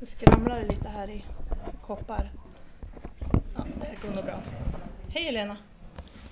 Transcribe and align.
Det 0.00 0.06
skramlar 0.06 0.62
lite 0.62 0.88
här 0.88 1.10
i 1.10 1.24
koppar. 1.82 2.30
Ja, 3.56 3.66
det 3.80 4.06
går 4.06 4.14
nog 4.14 4.24
bra. 4.24 4.42
Hej 5.08 5.22
Helena! 5.22 5.56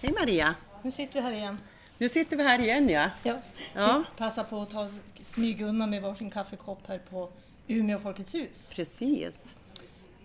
Hej 0.03 0.13
Maria! 0.13 0.55
Nu 0.83 0.91
sitter 0.91 1.15
vi 1.15 1.21
här 1.21 1.33
igen. 1.33 1.59
Nu 1.99 2.09
sitter 2.09 2.37
vi 2.37 2.43
här 2.43 2.59
igen 2.59 2.89
ja. 2.89 3.11
Ja. 3.23 3.39
Ja. 3.75 4.05
Vi 4.13 4.19
passar 4.19 4.45
på 4.45 4.63
att 4.63 4.71
ta 4.71 4.89
smyga 5.23 5.67
undan 5.67 5.91
med 5.91 6.03
varsin 6.03 6.31
kaffekopp 6.31 6.87
här 6.89 6.99
på 6.99 7.29
Umeå 7.69 7.99
Folkets 7.99 8.35
hus. 8.35 8.73
Precis. 8.75 9.45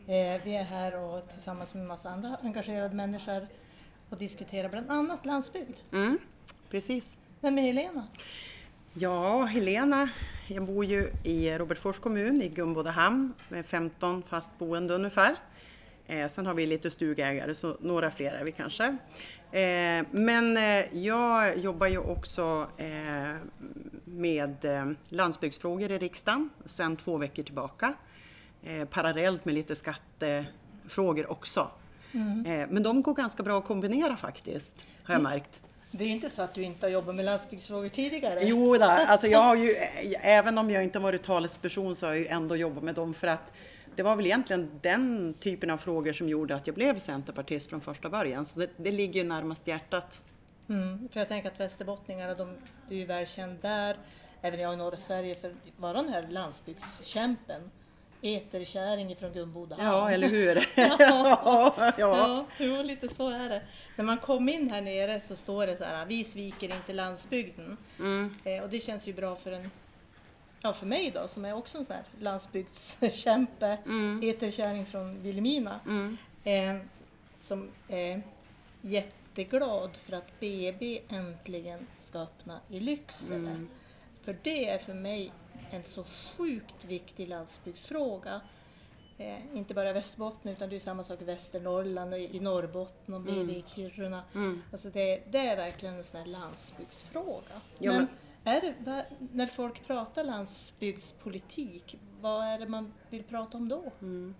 Eh, 0.08 0.42
vi 0.44 0.56
är 0.56 0.64
här 0.64 1.00
och 1.00 1.30
tillsammans 1.30 1.74
med 1.74 1.82
en 1.82 1.88
massa 1.88 2.10
andra 2.10 2.38
engagerade 2.44 2.96
människor 2.96 3.48
och 4.10 4.18
diskuterar 4.18 4.70
bland 4.70 4.92
annat 4.92 5.26
landsbygd. 5.26 5.78
Mm, 5.92 6.18
precis. 6.70 7.18
Vem 7.42 7.58
är 7.58 7.62
Helena? 7.62 8.08
Ja, 8.94 9.44
Helena, 9.44 10.10
jag 10.48 10.66
bor 10.66 10.86
ju 10.86 11.10
i 11.24 11.58
Robertsfors 11.58 12.00
kommun 12.00 12.42
i 12.42 12.48
Gumbodahamn 12.50 13.34
med 13.50 13.66
15 13.66 14.24
fast 14.24 14.58
boende 14.58 14.94
ungefär. 14.94 15.36
Eh, 16.08 16.28
sen 16.28 16.46
har 16.46 16.54
vi 16.54 16.66
lite 16.66 16.92
stugägare, 16.92 17.56
så 17.56 17.78
några 17.80 18.12
fler 18.12 18.32
är 18.32 18.44
vi 18.44 18.52
kanske. 18.52 18.86
Eh, 19.52 20.06
men 20.12 20.58
eh, 20.58 20.98
jag 20.98 21.58
jobbar 21.58 21.88
ju 21.88 21.98
också 21.98 22.68
eh, 22.78 23.36
med 24.06 24.66
eh, 24.66 24.92
landsbygdsfrågor 25.10 25.92
i 25.92 25.98
riksdagen 25.98 26.50
sedan 26.66 26.96
två 26.96 27.18
veckor 27.18 27.44
tillbaka. 27.44 27.94
Eh, 28.64 28.86
parallellt 28.86 29.46
med 29.46 29.54
lite 29.56 29.76
skattefrågor 29.76 31.32
också. 31.32 31.72
Eh, 32.48 32.68
men 32.70 32.84
de 32.84 33.02
går 33.02 33.14
ganska 33.14 33.44
bra 33.44 33.58
att 33.60 33.66
kombinera 33.66 34.18
faktiskt, 34.18 34.86
har 35.04 35.14
jag 35.14 35.24
märkt. 35.24 35.62
Det 35.92 36.04
är 36.04 36.08
ju 36.08 36.14
inte 36.14 36.30
så 36.30 36.42
att 36.42 36.54
du 36.54 36.64
inte 36.64 36.86
har 36.86 36.92
jobbat 36.92 37.16
med 37.16 37.26
landsbygdsfrågor 37.26 37.88
tidigare. 37.90 38.40
Jo, 38.44 38.78
då, 38.78 38.86
alltså 38.86 39.28
jag 39.28 39.40
har 39.40 39.56
ju, 39.56 39.70
även 40.22 40.58
om 40.58 40.70
jag 40.70 40.84
inte 40.84 41.00
varit 41.00 41.24
talesperson 41.24 41.96
så 41.96 42.06
har 42.06 42.14
jag 42.14 42.20
ju 42.20 42.28
ändå 42.28 42.56
jobbat 42.56 42.84
med 42.84 42.96
dem 42.96 43.14
för 43.14 43.28
att 43.28 43.54
det 43.96 44.04
var 44.04 44.16
väl 44.16 44.26
egentligen 44.26 44.72
den 44.82 45.34
typen 45.34 45.70
av 45.70 45.78
frågor 45.78 46.14
som 46.14 46.30
gjorde 46.30 46.56
att 46.56 46.68
jag 46.68 46.76
blev 46.76 47.00
centerpartist 47.00 47.70
från 47.70 47.82
första 47.82 48.10
början. 48.10 48.46
Så 48.46 48.60
det, 48.60 48.70
det 48.78 48.92
ligger 48.92 49.22
ju 49.22 49.28
närmast 49.28 49.68
hjärtat. 49.68 50.22
Mm, 50.70 51.10
för 51.12 51.20
jag 51.20 51.28
tänker 51.28 51.50
att 51.50 51.60
västerbottningarna, 51.60 52.34
de, 52.34 52.58
du 52.90 52.96
är 52.96 53.00
ju 53.00 53.06
välkänd 53.06 53.58
där. 53.62 53.98
Även 54.42 54.60
jag 54.60 54.74
i 54.74 54.78
norra 54.78 54.98
Sverige 54.98 55.36
för 55.36 55.52
vara 55.78 55.94
den 55.94 56.10
här 56.10 56.28
landsbygdskämpen. 56.30 57.72
Eterkärring 58.22 59.12
ifrån 59.12 59.34
Gumboda. 59.34 59.76
Ja, 59.80 60.12
eller 60.12 60.28
hur? 60.30 60.56
ja, 60.76 60.96
ja, 61.00 61.74
ja. 61.78 61.94
ja, 61.98 62.46
jo, 62.60 62.82
lite 62.82 63.08
så 63.08 63.30
är 63.30 63.50
det. 63.50 63.62
När 63.96 64.06
man 64.06 64.18
kom 64.18 64.50
in 64.50 64.70
här 64.70 64.82
nere 64.82 65.20
så 65.20 65.36
står 65.36 65.68
det 65.68 65.76
så 65.76 65.84
här, 65.84 66.06
vi 66.06 66.24
sviker 66.24 66.76
inte 66.76 66.94
landsbygden. 66.94 67.78
Mm. 68.00 68.36
Eh, 68.44 68.64
och 68.64 68.70
det 68.70 68.80
känns 68.80 69.08
ju 69.08 69.14
bra 69.14 69.36
för 69.36 69.52
en 69.52 69.72
Ja, 70.62 70.74
för 70.74 70.86
mig 70.86 71.12
då, 71.12 71.28
som 71.28 71.46
är 71.46 71.54
också 71.54 71.78
en 71.78 71.86
sån 71.86 71.96
här 71.96 72.04
landsbygdskämpe, 72.20 73.78
Mm. 73.86 74.22
eterkärring 74.24 74.86
från 74.86 75.22
Vilhelmina, 75.24 75.80
Mm. 75.86 76.18
eh, 76.44 76.76
som 77.42 77.70
är 77.90 78.22
jätteglad 78.82 79.98
för 79.98 80.14
att 80.16 80.40
BB 80.40 81.02
äntligen 81.10 81.88
ska 82.00 82.20
öppna 82.20 82.60
i 82.70 82.80
Lycksele. 82.80 83.38
Mm. 83.50 83.70
För 84.22 84.36
det 84.44 84.70
är 84.70 84.78
för 84.78 84.94
mig 84.94 85.32
en 85.74 85.84
så 85.84 86.04
sjukt 86.04 86.86
viktig 86.86 87.28
landsbygdsfråga. 87.28 88.42
Eh, 89.18 89.58
inte 89.58 89.74
bara 89.74 89.90
i 89.90 89.94
Västerbotten 89.94 90.52
utan 90.52 90.70
det 90.70 90.76
är 90.76 90.80
samma 90.80 91.04
sak 91.04 91.22
i 91.22 91.26
Västernorrland 91.26 92.14
och 92.14 92.20
i 92.20 92.40
Norrbotten 92.40 93.14
och 93.14 93.22
BB 93.22 93.54
i 93.54 93.64
Kiruna. 93.76 94.24
Mm. 94.36 94.62
Alltså 94.72 94.90
det, 94.90 95.22
det 95.32 95.38
är 95.38 95.56
verkligen 95.56 95.96
en 95.96 96.04
sån 96.04 96.20
här 96.20 96.28
landsbygdsfråga. 96.28 97.62
Ja, 97.80 97.92
men 97.92 98.08
är 98.44 98.62
det, 98.62 99.06
när 99.34 99.48
folk 99.48 99.88
pratar 99.88 100.24
landsbygdspolitik, 100.24 102.00
vad 102.22 102.46
är 102.46 102.60
det 102.60 102.68
man 102.68 102.94
vill 103.10 103.24
prata 103.24 103.58
om 103.58 103.70
då? 103.70 103.92
Mm. 104.02 104.36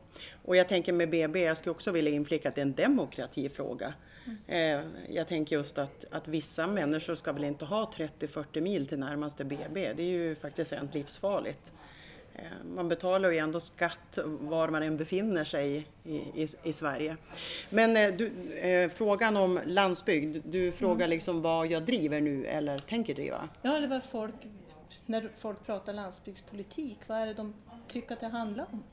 Och 0.46 0.56
jag 0.56 0.68
tänker 0.68 0.94
med 0.94 1.10
BB, 1.10 1.40
jag 1.40 1.58
skulle 1.58 1.72
också 1.72 1.92
vilja 1.92 2.12
inflika 2.12 2.50
att 2.50 2.56
det 2.56 2.62
är 2.62 2.66
en 2.66 2.74
demokratifråga. 2.74 3.94
Eh, 4.48 4.82
jag 5.10 5.28
tänker 5.28 5.56
just 5.56 5.78
att, 5.78 6.06
att 6.12 6.28
vissa 6.28 6.68
människor 6.68 7.16
ska 7.16 7.32
väl 7.32 7.44
inte 7.44 7.66
ha 7.66 7.92
30-40 7.96 8.62
mil 8.62 8.88
till 8.88 9.00
närmaste 9.00 9.44
BB. 9.44 9.94
Det 9.94 10.04
är 10.04 10.08
ju 10.08 10.36
faktiskt 10.36 10.72
rent 10.72 10.94
livsfarligt. 10.94 11.72
Eh, 12.38 12.66
man 12.76 12.90
betalar 12.90 13.32
ju 13.32 13.38
ändå 13.38 13.60
skatt 13.60 14.20
var 14.24 14.70
man 14.70 14.84
än 14.84 14.98
befinner 14.98 15.44
sig 15.44 15.88
i, 16.04 16.12
i, 16.16 16.48
i 16.64 16.74
Sverige. 16.74 17.18
Men 17.70 17.98
eh, 17.98 18.14
du, 18.14 18.54
eh, 18.54 18.90
frågan 18.90 19.38
om 19.38 19.60
landsbygd, 19.66 20.46
du 20.46 20.72
frågar 20.72 21.08
liksom 21.08 21.42
vad 21.42 21.68
jag 21.68 21.84
driver 21.84 22.22
nu 22.22 22.46
eller 22.46 22.78
tänker 22.78 23.16
driva? 23.16 23.50
Ja, 23.62 23.78
eller 23.78 23.88
vad 23.88 24.04
folk, 24.04 24.36
när 25.06 25.30
folk 25.38 25.66
pratar 25.66 25.94
landsbygdspolitik, 25.94 26.98
vad 27.08 27.18
är 27.18 27.26
det 27.26 27.34
de 27.34 27.54
tycker 27.88 28.14
att 28.14 28.20
det 28.20 28.28
handlar 28.28 28.66
om? 28.72 28.84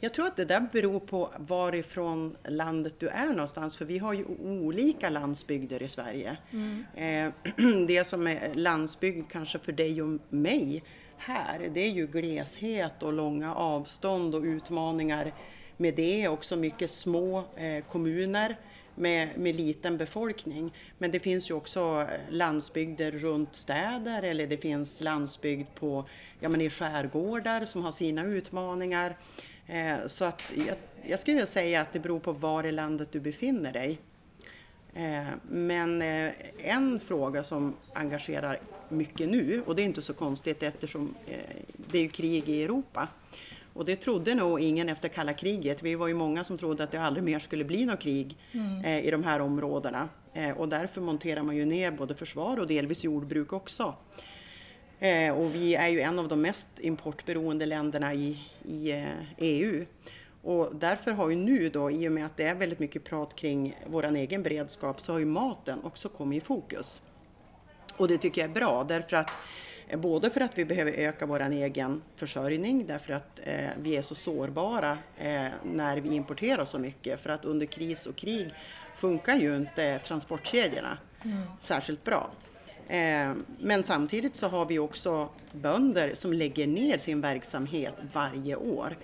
Jag 0.00 0.14
tror 0.14 0.26
att 0.26 0.36
det 0.36 0.44
där 0.44 0.66
beror 0.72 1.00
på 1.00 1.30
varifrån 1.36 2.36
landet 2.44 2.94
du 2.98 3.08
är 3.08 3.26
någonstans, 3.26 3.76
för 3.76 3.84
vi 3.84 3.98
har 3.98 4.12
ju 4.12 4.24
olika 4.44 5.10
landsbygder 5.10 5.82
i 5.82 5.88
Sverige. 5.88 6.36
Eh, 6.94 7.32
Det 7.86 8.06
som 8.06 8.26
är 8.26 8.54
landsbygd 8.54 9.30
kanske 9.30 9.58
för 9.58 9.72
dig 9.72 10.02
och 10.02 10.18
mig 10.28 10.84
här, 11.16 11.70
det 11.74 11.80
är 11.80 11.90
ju 11.90 12.06
gleshet 12.06 13.02
och 13.02 13.12
långa 13.12 13.54
avstånd 13.54 14.34
och 14.34 14.42
utmaningar 14.42 15.32
med 15.76 15.94
det. 15.94 16.28
Också 16.28 16.56
mycket 16.56 16.90
små 16.90 17.44
eh, 17.56 17.84
kommuner 17.84 18.56
med, 19.00 19.38
med 19.38 19.56
liten 19.56 19.96
befolkning. 19.96 20.74
Men 20.98 21.10
det 21.10 21.20
finns 21.20 21.50
ju 21.50 21.54
också 21.54 22.06
eh, 22.10 22.34
landsbygder 22.34 23.12
runt 23.12 23.54
städer 23.56 24.22
eller 24.22 24.46
det 24.46 24.56
finns 24.56 25.00
landsbygd 25.00 25.66
på, 25.74 26.04
ja, 26.40 26.48
men 26.48 26.60
i 26.60 26.70
skärgårdar 26.70 27.64
som 27.64 27.82
har 27.82 27.92
sina 27.92 28.24
utmaningar. 28.24 29.16
Eh, 29.66 30.06
så 30.06 30.24
att 30.24 30.52
jag, 30.66 30.76
jag 31.06 31.20
skulle 31.20 31.46
säga 31.46 31.80
att 31.80 31.92
det 31.92 31.98
beror 31.98 32.20
på 32.20 32.32
var 32.32 32.64
i 32.64 32.72
landet 32.72 33.08
du 33.12 33.20
befinner 33.20 33.72
dig. 33.72 33.98
Eh, 34.94 35.26
Men 35.48 36.02
eh, 36.02 36.32
en 36.58 37.00
fråga 37.00 37.44
som 37.44 37.74
engagerar 37.92 38.58
mycket 38.88 39.28
nu, 39.28 39.62
och 39.66 39.76
det 39.76 39.82
är 39.82 39.84
inte 39.84 40.02
så 40.02 40.14
konstigt 40.14 40.62
eftersom 40.62 41.14
eh, 41.26 41.38
det 41.76 41.98
är 41.98 42.02
ju 42.02 42.08
krig 42.08 42.48
i 42.48 42.62
Europa. 42.62 43.08
Och 43.80 43.86
det 43.86 43.96
trodde 43.96 44.34
nog 44.34 44.60
ingen 44.60 44.88
efter 44.88 45.08
kalla 45.08 45.32
kriget. 45.32 45.82
Vi 45.82 45.94
var 45.94 46.08
ju 46.08 46.14
många 46.14 46.44
som 46.44 46.58
trodde 46.58 46.84
att 46.84 46.90
det 46.90 47.00
aldrig 47.00 47.24
mer 47.24 47.38
skulle 47.38 47.64
bli 47.64 47.86
något 47.86 48.00
krig 48.00 48.36
eh, 48.84 49.06
i 49.06 49.10
de 49.10 49.24
här 49.24 49.40
områdena. 49.40 50.08
Eh, 50.32 50.50
Och 50.50 50.68
därför 50.68 51.00
monterar 51.00 51.42
man 51.42 51.56
ju 51.56 51.64
ner 51.64 51.90
både 51.90 52.14
försvar 52.14 52.60
och 52.60 52.66
delvis 52.66 53.04
jordbruk 53.04 53.52
också. 53.52 53.94
Eh, 54.98 55.34
och 55.38 55.54
vi 55.54 55.74
är 55.74 55.88
ju 55.88 56.00
en 56.00 56.18
av 56.18 56.28
de 56.28 56.40
mest 56.42 56.68
importberoende 56.80 57.66
länderna 57.66 58.14
i, 58.14 58.38
i 58.64 58.92
eh, 58.92 59.04
EU. 59.38 59.84
Och 60.42 60.76
därför 60.76 61.12
har 61.12 61.30
ju 61.30 61.36
nu 61.36 61.68
då, 61.68 61.90
i 61.90 62.08
och 62.08 62.12
med 62.12 62.26
att 62.26 62.36
det 62.36 62.44
är 62.44 62.54
väldigt 62.54 62.78
mycket 62.78 63.04
prat 63.04 63.36
kring 63.36 63.76
vår 63.86 64.16
egen 64.16 64.42
beredskap, 64.42 65.00
så 65.00 65.12
har 65.12 65.18
ju 65.18 65.26
maten 65.26 65.84
också 65.84 66.08
kommit 66.08 66.42
i 66.42 66.46
fokus. 66.46 67.02
Och 67.96 68.08
det 68.08 68.18
tycker 68.18 68.40
jag 68.40 68.50
är 68.50 68.54
bra, 68.54 68.84
därför 68.84 69.16
att 69.16 69.30
både 69.96 70.30
för 70.30 70.40
att 70.40 70.58
vi 70.58 70.64
behöver 70.64 70.92
öka 70.92 71.26
vår 71.26 71.40
egen 71.40 72.02
försörjning, 72.16 72.86
därför 72.86 73.12
att 73.12 73.40
eh, 73.42 73.68
vi 73.78 73.96
är 73.96 74.02
så 74.02 74.14
sårbara 74.14 74.98
eh, 75.18 75.46
när 75.64 75.96
vi 75.96 76.14
importerar 76.14 76.64
så 76.64 76.78
mycket. 76.78 77.20
För 77.20 77.30
att 77.30 77.44
under 77.44 77.66
kris 77.66 78.06
och 78.06 78.16
krig 78.16 78.50
funkar 78.96 79.36
ju 79.36 79.56
inte 79.56 79.98
transportkedjorna 79.98 80.98
särskilt 81.60 82.04
bra. 82.04 82.30
Eh, 82.88 83.32
Men 83.58 83.82
samtidigt 83.82 84.36
så 84.36 84.48
har 84.48 84.64
vi 84.66 84.78
också 84.78 85.28
bönder 85.52 86.14
som 86.14 86.32
lägger 86.32 86.66
ner 86.66 86.98
sin 86.98 87.20
verksamhet 87.20 87.94
varje 88.12 88.56
år. 88.56 88.96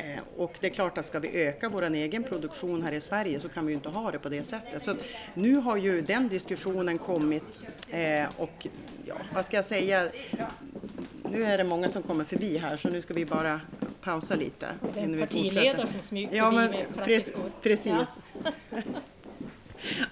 Eh, 0.00 0.20
Och 0.36 0.56
det 0.60 0.66
är 0.66 0.70
klart 0.70 0.98
att 0.98 1.06
ska 1.06 1.18
vi 1.18 1.42
öka 1.46 1.68
vår 1.68 1.82
egen 1.94 2.24
produktion 2.24 2.82
här 2.82 2.92
i 2.92 3.00
Sverige 3.00 3.40
så 3.40 3.48
kan 3.48 3.66
vi 3.66 3.72
ju 3.72 3.76
inte 3.76 3.88
ha 3.88 4.10
det 4.10 4.18
på 4.18 4.28
det 4.28 4.44
sättet. 4.44 4.84
Så 4.84 4.94
nu 5.34 5.54
har 5.54 5.76
ju 5.76 6.02
den 6.02 6.28
diskussionen 6.28 6.98
kommit 6.98 7.58
eh, 7.90 8.24
och 8.36 8.66
ja, 9.06 9.14
vad 9.34 9.46
ska 9.46 9.56
jag 9.56 9.64
säga? 9.64 10.08
Nu 11.30 11.44
är 11.44 11.58
det 11.58 11.64
många 11.64 11.88
som 11.88 12.02
kommer 12.02 12.24
förbi 12.24 12.58
här 12.58 12.76
så 12.76 12.88
nu 12.88 13.02
ska 13.02 13.14
vi 13.14 13.24
bara 13.26 13.60
pausa 14.00 14.34
lite. 14.34 14.66
Det 14.94 15.00
är 15.00 15.04
en 15.04 15.20
partiledare 15.20 15.86
som 15.92 16.00
smyger 16.02 16.36
Ja, 16.36 16.44
förbi 16.44 16.56
men 16.56 16.70
med 16.70 16.86
klackskor. 17.06 17.50
precis. 17.62 17.92
Ja. 18.70 18.78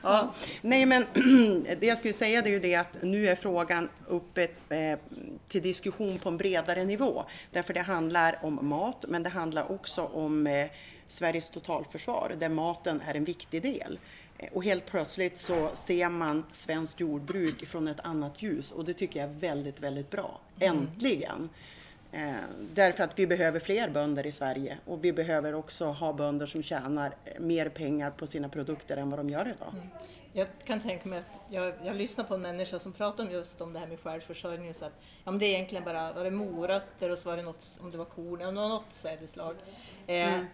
Ja, 0.03 0.35
nej 0.61 0.87
men 0.87 1.05
det 1.81 1.87
jag 1.87 1.99
skulle 1.99 2.15
säga 2.15 2.43
det 2.43 2.49
är 2.49 2.53
ju 2.53 2.59
det 2.61 2.75
att 2.75 3.03
nu 3.03 3.29
är 3.29 3.35
frågan 3.37 3.89
uppe 4.07 4.43
eh, 4.69 4.99
till 5.49 5.63
diskussion 5.63 6.19
på 6.19 6.29
en 6.29 6.37
bredare 6.37 6.85
nivå. 6.85 7.25
Därför 7.53 7.75
det 7.75 7.83
handlar 7.83 8.39
om 8.43 8.59
mat, 8.69 9.05
men 9.09 9.23
det 9.23 9.29
handlar 9.29 9.73
också 9.73 10.03
om 10.05 10.47
eh, 10.47 10.67
Sveriges 11.09 11.51
totalförsvar, 11.51 12.37
där 12.39 12.49
maten 12.49 13.01
är 13.07 13.15
en 13.15 13.25
viktig 13.25 13.63
del. 13.63 13.99
Eh, 14.39 14.49
Och 14.53 14.65
helt 14.65 14.87
plötsligt 14.87 15.39
så 15.39 15.71
ser 15.75 16.09
man 16.09 16.45
svenskt 16.53 17.01
jordbruk 17.01 17.67
från 17.69 17.89
ett 17.89 18.01
annat 18.01 18.43
ljus 18.43 18.73
och 18.73 18.85
det 18.85 18.95
tycker 18.95 19.21
jag 19.21 19.29
är 19.31 19.35
väldigt, 19.35 19.81
väldigt 19.81 20.11
bra. 20.11 20.41
Äntligen! 20.59 21.49
Eh, 22.13 22.35
därför 22.75 23.05
att 23.05 23.19
vi 23.19 23.27
behöver 23.27 23.61
fler 23.61 23.89
bönder 23.89 24.27
i 24.27 24.33
Sverige 24.33 24.79
och 24.85 25.05
vi 25.05 25.13
behöver 25.13 25.55
också 25.55 25.85
ha 25.85 26.13
bönder 26.13 26.47
som 26.47 26.63
tjänar 26.63 27.15
mer 27.39 27.69
pengar 27.69 28.11
på 28.11 28.27
sina 28.27 28.49
produkter 28.49 28.97
än 28.97 29.11
vad 29.11 29.19
de 29.19 29.31
gör 29.31 29.49
idag. 29.49 29.75
Mm. 29.75 29.89
Jag 30.33 30.47
kan 30.65 30.81
tänka 30.81 31.09
mig 31.09 31.19
att 31.19 31.41
jag, 31.49 31.73
jag 31.85 31.97
lyssnar 31.97 32.25
på 32.25 32.35
en 32.35 32.41
människa 32.41 32.79
som 32.79 32.93
pratar 32.93 33.25
om 33.25 33.31
just 33.31 33.61
om 33.61 33.73
det 33.73 33.79
här 33.79 33.87
med 33.87 34.01
självförsörjning. 34.01 34.75
Så 34.75 34.85
att, 34.85 34.93
ja, 35.25 35.31
men 35.31 35.39
det 35.39 35.47
är 35.47 35.55
egentligen 35.55 35.85
bara 35.85 36.13
var 36.13 36.25
det 36.25 36.31
morötter 36.31 37.11
och 37.11 37.19
så 37.19 37.29
var 37.29 37.37
det 37.37 37.43
något, 37.43 37.79
om 37.81 37.91
det 37.91 37.99
var 37.99 38.05
korn, 38.05 38.43
om 38.43 38.55
det 38.55 38.61
var 38.61 38.69
något 38.69 38.95
sädesslag. 38.95 39.55
Eh, 40.07 40.35
mm. 40.35 40.47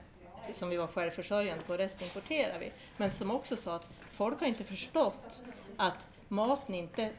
Som 0.53 0.71
vi 0.71 0.77
var 0.77 0.87
självförsörjande 0.87 1.65
på, 1.65 1.77
resten 1.77 2.05
importerar 2.05 2.59
vi. 2.59 2.73
Men 2.97 3.13
som 3.13 3.31
också 3.31 3.57
sa 3.57 3.77
att 3.77 3.89
folk 4.11 4.41
har 4.41 4.47
inte 4.47 4.65
förstått 4.65 5.43
att 5.77 6.07
maten 6.29 6.75
inte 6.75 7.11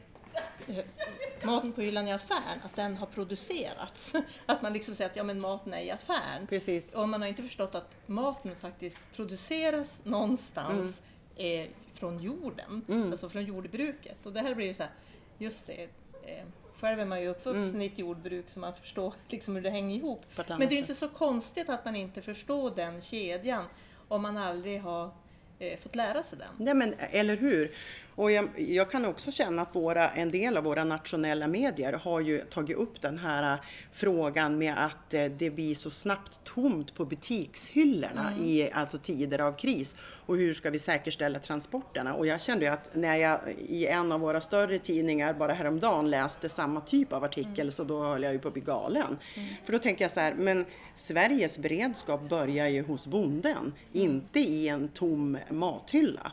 maten 1.42 1.72
på 1.72 1.80
hyllan 1.80 2.08
i 2.08 2.12
affären, 2.12 2.60
att 2.64 2.76
den 2.76 2.96
har 2.96 3.06
producerats. 3.06 4.14
Att 4.46 4.62
man 4.62 4.72
liksom 4.72 4.94
säger 4.94 5.10
att 5.10 5.16
ja, 5.16 5.24
men 5.24 5.40
maten 5.40 5.72
är 5.72 5.80
i 5.80 5.90
affären. 5.90 6.46
Precis. 6.46 6.94
Och 6.94 7.08
man 7.08 7.20
har 7.20 7.28
inte 7.28 7.42
förstått 7.42 7.74
att 7.74 7.96
maten 8.06 8.56
faktiskt 8.56 8.98
produceras 9.16 10.00
någonstans 10.04 11.02
mm. 11.36 11.62
eh, 11.62 11.68
från 11.94 12.18
jorden, 12.18 12.84
mm. 12.88 13.10
alltså 13.10 13.28
från 13.28 13.44
jordbruket. 13.44 14.26
Och 14.26 14.32
det 14.32 14.40
här 14.40 14.54
blir 14.54 14.66
ju 14.66 14.74
så 14.74 14.82
här, 14.82 14.92
just 15.38 15.66
det, 15.66 15.82
eh, 16.24 16.44
själv 16.80 17.00
är 17.00 17.06
man 17.06 17.20
ju 17.20 17.28
uppvuxen 17.28 17.68
mm. 17.68 17.82
i 17.82 17.86
ett 17.86 17.98
jordbruk 17.98 18.48
så 18.48 18.60
man 18.60 18.74
förstår 18.74 19.14
liksom 19.28 19.54
hur 19.54 19.62
det 19.62 19.70
hänger 19.70 19.96
ihop. 19.96 20.24
Men 20.48 20.58
det 20.58 20.64
är 20.64 20.70
ju 20.70 20.78
inte 20.78 20.94
så 20.94 21.08
konstigt 21.08 21.68
att 21.68 21.84
man 21.84 21.96
inte 21.96 22.22
förstår 22.22 22.72
den 22.76 23.02
kedjan 23.02 23.64
om 24.08 24.22
man 24.22 24.36
aldrig 24.36 24.80
har 24.80 25.10
eh, 25.58 25.78
fått 25.78 25.94
lära 25.94 26.22
sig 26.22 26.38
den. 26.38 26.66
Nej 26.66 26.74
men 26.74 26.94
eller 26.98 27.36
hur! 27.36 27.74
Och 28.16 28.30
jag, 28.30 28.48
jag, 28.56 28.90
kan 28.90 29.04
också 29.04 29.32
känna 29.32 29.62
att 29.62 29.74
våra, 29.74 30.10
en 30.10 30.30
del 30.30 30.56
av 30.56 30.64
våra 30.64 30.84
nationella 30.84 31.46
medier 31.46 31.92
har 31.92 32.20
ju 32.20 32.40
tagit 32.40 32.76
upp 32.76 33.02
den 33.02 33.18
här 33.18 33.52
äh, 33.52 33.58
frågan 33.92 34.58
med 34.58 34.84
att 34.84 35.14
äh, 35.14 35.24
det 35.24 35.50
blir 35.50 35.74
så 35.74 35.90
snabbt 35.90 36.40
tomt 36.44 36.94
på 36.94 37.04
butikshyllorna 37.04 38.30
mm. 38.30 38.44
i 38.44 38.70
alltså 38.72 38.98
tider 38.98 39.40
av 39.40 39.52
kris. 39.52 39.96
Och 40.26 40.36
hur 40.36 40.54
ska 40.54 40.70
vi 40.70 40.78
säkerställa 40.78 41.38
transporterna? 41.38 42.14
Och 42.14 42.26
jag 42.26 42.40
kände 42.40 42.64
ju 42.64 42.70
att 42.70 42.94
när 42.94 43.16
jag 43.16 43.40
i 43.68 43.86
en 43.86 44.12
av 44.12 44.20
våra 44.20 44.40
större 44.40 44.78
tidningar 44.78 45.34
bara 45.34 45.52
häromdagen 45.52 46.10
läste 46.10 46.48
samma 46.48 46.80
typ 46.80 47.12
av 47.12 47.24
artikel 47.24 47.60
mm. 47.60 47.72
så 47.72 47.84
då 47.84 48.02
höll 48.02 48.22
jag 48.22 48.32
ju 48.32 48.38
på 48.38 48.48
att 48.48 48.54
bli 48.54 48.62
galen. 48.62 49.18
Mm. 49.34 49.48
För 49.64 49.72
då 49.72 49.78
tänker 49.78 50.04
jag 50.04 50.12
så 50.12 50.20
här, 50.20 50.34
men 50.34 50.64
Sveriges 50.96 51.58
beredskap 51.58 52.28
börjar 52.28 52.68
ju 52.68 52.82
hos 52.82 53.06
bonden, 53.06 53.56
mm. 53.56 53.72
inte 53.92 54.40
i 54.40 54.68
en 54.68 54.88
tom 54.88 55.38
mathylla. 55.50 56.32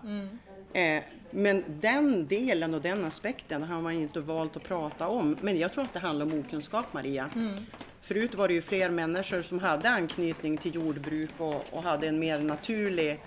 Eh, 0.73 1.03
men 1.31 1.63
den 1.67 2.27
delen 2.27 2.73
och 2.73 2.81
den 2.81 3.05
aspekten 3.05 3.63
har 3.63 3.81
man 3.81 3.93
inte 3.93 4.19
valt 4.19 4.57
att 4.57 4.63
prata 4.63 5.07
om. 5.07 5.37
Men 5.41 5.59
jag 5.59 5.73
tror 5.73 5.83
att 5.83 5.93
det 5.93 5.99
handlar 5.99 6.25
om 6.25 6.39
okunskap 6.39 6.93
Maria. 6.93 7.29
Mm. 7.35 7.65
Förut 8.01 8.35
var 8.35 8.47
det 8.47 8.53
ju 8.53 8.61
fler 8.61 8.89
människor 8.89 9.41
som 9.41 9.59
hade 9.59 9.89
anknytning 9.89 10.57
till 10.57 10.75
jordbruk 10.75 11.29
och, 11.37 11.65
och 11.71 11.83
hade 11.83 12.07
en 12.07 12.19
mer 12.19 12.39
naturlig 12.39 13.19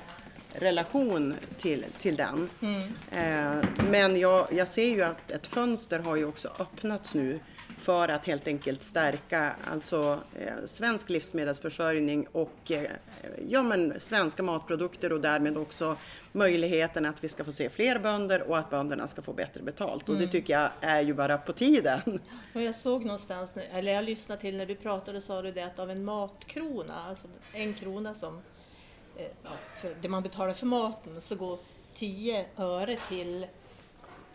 relation 0.53 1.35
till, 1.61 1.85
till 2.01 2.17
den. 2.17 2.51
Mm. 2.61 2.83
Eh, 3.11 3.65
men 3.91 4.21
jag, 4.21 4.47
jag 4.53 4.69
ser 4.69 4.89
ju 4.89 5.03
att 5.03 5.31
ett 5.31 5.47
fönster 5.47 5.99
har 5.99 6.17
ju 6.17 6.25
också 6.25 6.49
öppnats 6.59 7.15
nu 7.15 7.41
för 7.79 8.09
att 8.09 8.27
helt 8.27 8.47
enkelt 8.47 8.83
stärka 8.83 9.53
alltså, 9.71 10.21
eh, 10.35 10.67
svensk 10.67 11.11
livsmedelsförsörjning 11.11 12.27
och 12.33 12.71
eh, 12.71 12.91
ja, 13.49 13.63
men, 13.63 14.01
svenska 14.01 14.43
matprodukter 14.43 15.13
och 15.13 15.21
därmed 15.21 15.57
också 15.57 15.97
möjligheten 16.33 17.07
att 17.07 17.25
vi 17.25 17.29
ska 17.29 17.45
få 17.45 17.53
se 17.53 17.71
fler 17.71 17.99
bönder 17.99 18.43
och 18.43 18.59
att 18.59 18.71
bönderna 18.71 19.09
ska 19.09 19.23
få 19.23 19.33
bättre 19.33 19.63
betalt. 19.63 20.09
Mm. 20.09 20.15
Och 20.15 20.19
det 20.21 20.25
mm. 20.25 20.33
tycker 20.33 20.53
jag 20.53 20.71
är 20.81 21.01
ju 21.01 21.15
bara 21.15 21.39
på 21.39 21.53
tiden. 21.53 22.01
Och 22.55 22.63
jag 22.63 22.75
såg 22.75 23.05
någonstans, 23.05 23.55
eller 23.73 23.93
jag 23.93 24.05
lyssnade 24.05 24.41
till 24.41 24.57
när 24.57 24.67
du 24.67 24.75
pratade, 24.75 25.21
sa 25.21 25.43
du 25.43 25.53
det 25.53 25.63
att 25.63 25.79
av 25.79 25.91
en 25.91 26.05
matkrona, 26.05 26.95
alltså 27.09 27.29
en 27.53 27.75
krona 27.75 28.15
som 28.15 28.41
eh, 29.17 29.91
det 30.01 30.09
man 30.09 30.23
betalar 30.23 30.53
för 30.53 30.67
maten, 30.67 31.21
så 31.21 31.37
går 31.37 31.59
10 31.95 32.47
öre 32.57 32.97
till 33.09 33.47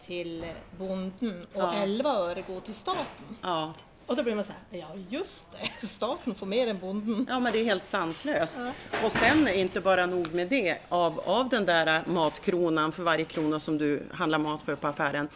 till 0.01 0.45
bonden 0.79 1.45
och 1.53 1.61
ja. 1.61 1.73
11 1.73 2.09
öre 2.09 2.43
går 2.47 2.59
till 2.59 2.75
staten. 2.75 3.37
Ja. 3.41 3.73
Och 4.05 4.15
då 4.17 4.23
blir 4.23 4.35
man 4.35 4.43
så 4.43 4.51
här, 4.51 4.79
ja 4.79 4.87
just 5.09 5.47
det, 5.51 5.87
staten 5.87 6.35
får 6.35 6.45
mer 6.45 6.67
än 6.67 6.79
bonden. 6.79 7.25
Ja 7.29 7.39
men 7.39 7.53
det 7.53 7.59
är 7.59 7.63
helt 7.63 7.85
sanslöst. 7.85 8.57
Ja. 8.59 8.71
Och 9.05 9.11
sen 9.11 9.47
inte 9.47 9.81
bara 9.81 10.05
nog 10.05 10.33
med 10.33 10.47
det, 10.47 10.77
av, 10.89 11.19
av 11.19 11.49
den 11.49 11.65
där 11.65 12.03
matkronan 12.07 12.91
för 12.91 13.03
varje 13.03 13.25
krona 13.25 13.59
som 13.59 13.77
du 13.77 14.03
handlar 14.11 14.37
mat 14.37 14.61
för 14.61 14.75
på 14.75 14.87
affären 14.87 15.29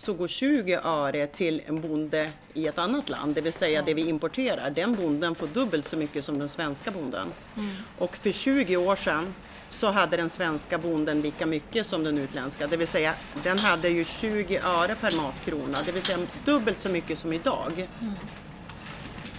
så 0.00 0.12
går 0.12 0.28
20 0.28 0.74
öre 0.74 1.26
till 1.26 1.62
en 1.66 1.80
bonde 1.80 2.30
i 2.54 2.66
ett 2.66 2.78
annat 2.78 3.08
land, 3.08 3.34
det 3.34 3.40
vill 3.40 3.52
säga 3.52 3.82
det 3.82 3.94
vi 3.94 4.08
importerar. 4.08 4.70
Den 4.70 4.94
bonden 4.94 5.34
får 5.34 5.46
dubbelt 5.46 5.84
så 5.84 5.96
mycket 5.96 6.24
som 6.24 6.38
den 6.38 6.48
svenska 6.48 6.90
bonden. 6.90 7.28
Mm. 7.56 7.76
Och 7.98 8.16
för 8.16 8.32
20 8.32 8.76
år 8.76 8.96
sedan 8.96 9.34
så 9.70 9.90
hade 9.90 10.16
den 10.16 10.30
svenska 10.30 10.78
bonden 10.78 11.20
lika 11.20 11.46
mycket 11.46 11.86
som 11.86 12.04
den 12.04 12.18
utländska. 12.18 12.66
Det 12.66 12.76
vill 12.76 12.88
säga, 12.88 13.14
den 13.42 13.58
hade 13.58 13.88
ju 13.88 14.04
20 14.04 14.58
öre 14.58 14.94
per 14.94 15.16
matkrona, 15.16 15.82
det 15.82 15.92
vill 15.92 16.02
säga 16.02 16.18
dubbelt 16.44 16.78
så 16.78 16.88
mycket 16.88 17.18
som 17.18 17.32
idag. 17.32 17.72
Mm. 17.76 18.14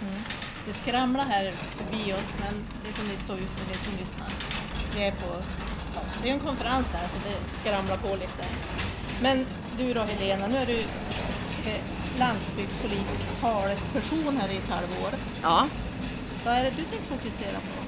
Mm. 0.01 0.13
Det 0.67 0.73
skramlar 0.73 1.23
här 1.23 1.51
förbi 1.51 2.13
oss, 2.13 2.37
men 2.39 2.63
det 2.85 2.91
får 2.91 3.07
ni 3.07 3.17
stå 3.17 3.33
ut 3.33 3.39
med, 3.39 3.67
ni 3.67 3.73
som 3.73 3.93
lyssnar. 3.99 4.29
Det 4.95 5.07
är, 5.07 5.11
på, 5.11 5.43
ja, 5.95 6.01
det 6.23 6.29
är 6.29 6.33
en 6.33 6.39
konferens 6.39 6.91
här, 6.93 7.07
så 7.07 7.29
det 7.29 7.61
skramlar 7.61 7.97
på 7.97 8.15
lite. 8.15 8.45
Men 9.21 9.45
du 9.87 9.93
då 9.93 10.01
Helena, 10.01 10.47
nu 10.47 10.57
är 10.57 10.65
du 10.65 10.79
eh, 10.79 11.81
landsbygdspolitisk 12.19 13.29
talesperson 13.41 14.37
här 14.37 14.49
i 14.53 14.57
ett 14.57 14.69
halvår. 14.69 15.13
Ja. 15.41 15.67
Vad 16.45 16.53
är 16.53 16.63
det 16.63 16.69
du 16.69 16.83
tänker 16.83 17.05
fokusera 17.05 17.55
på? 17.55 17.81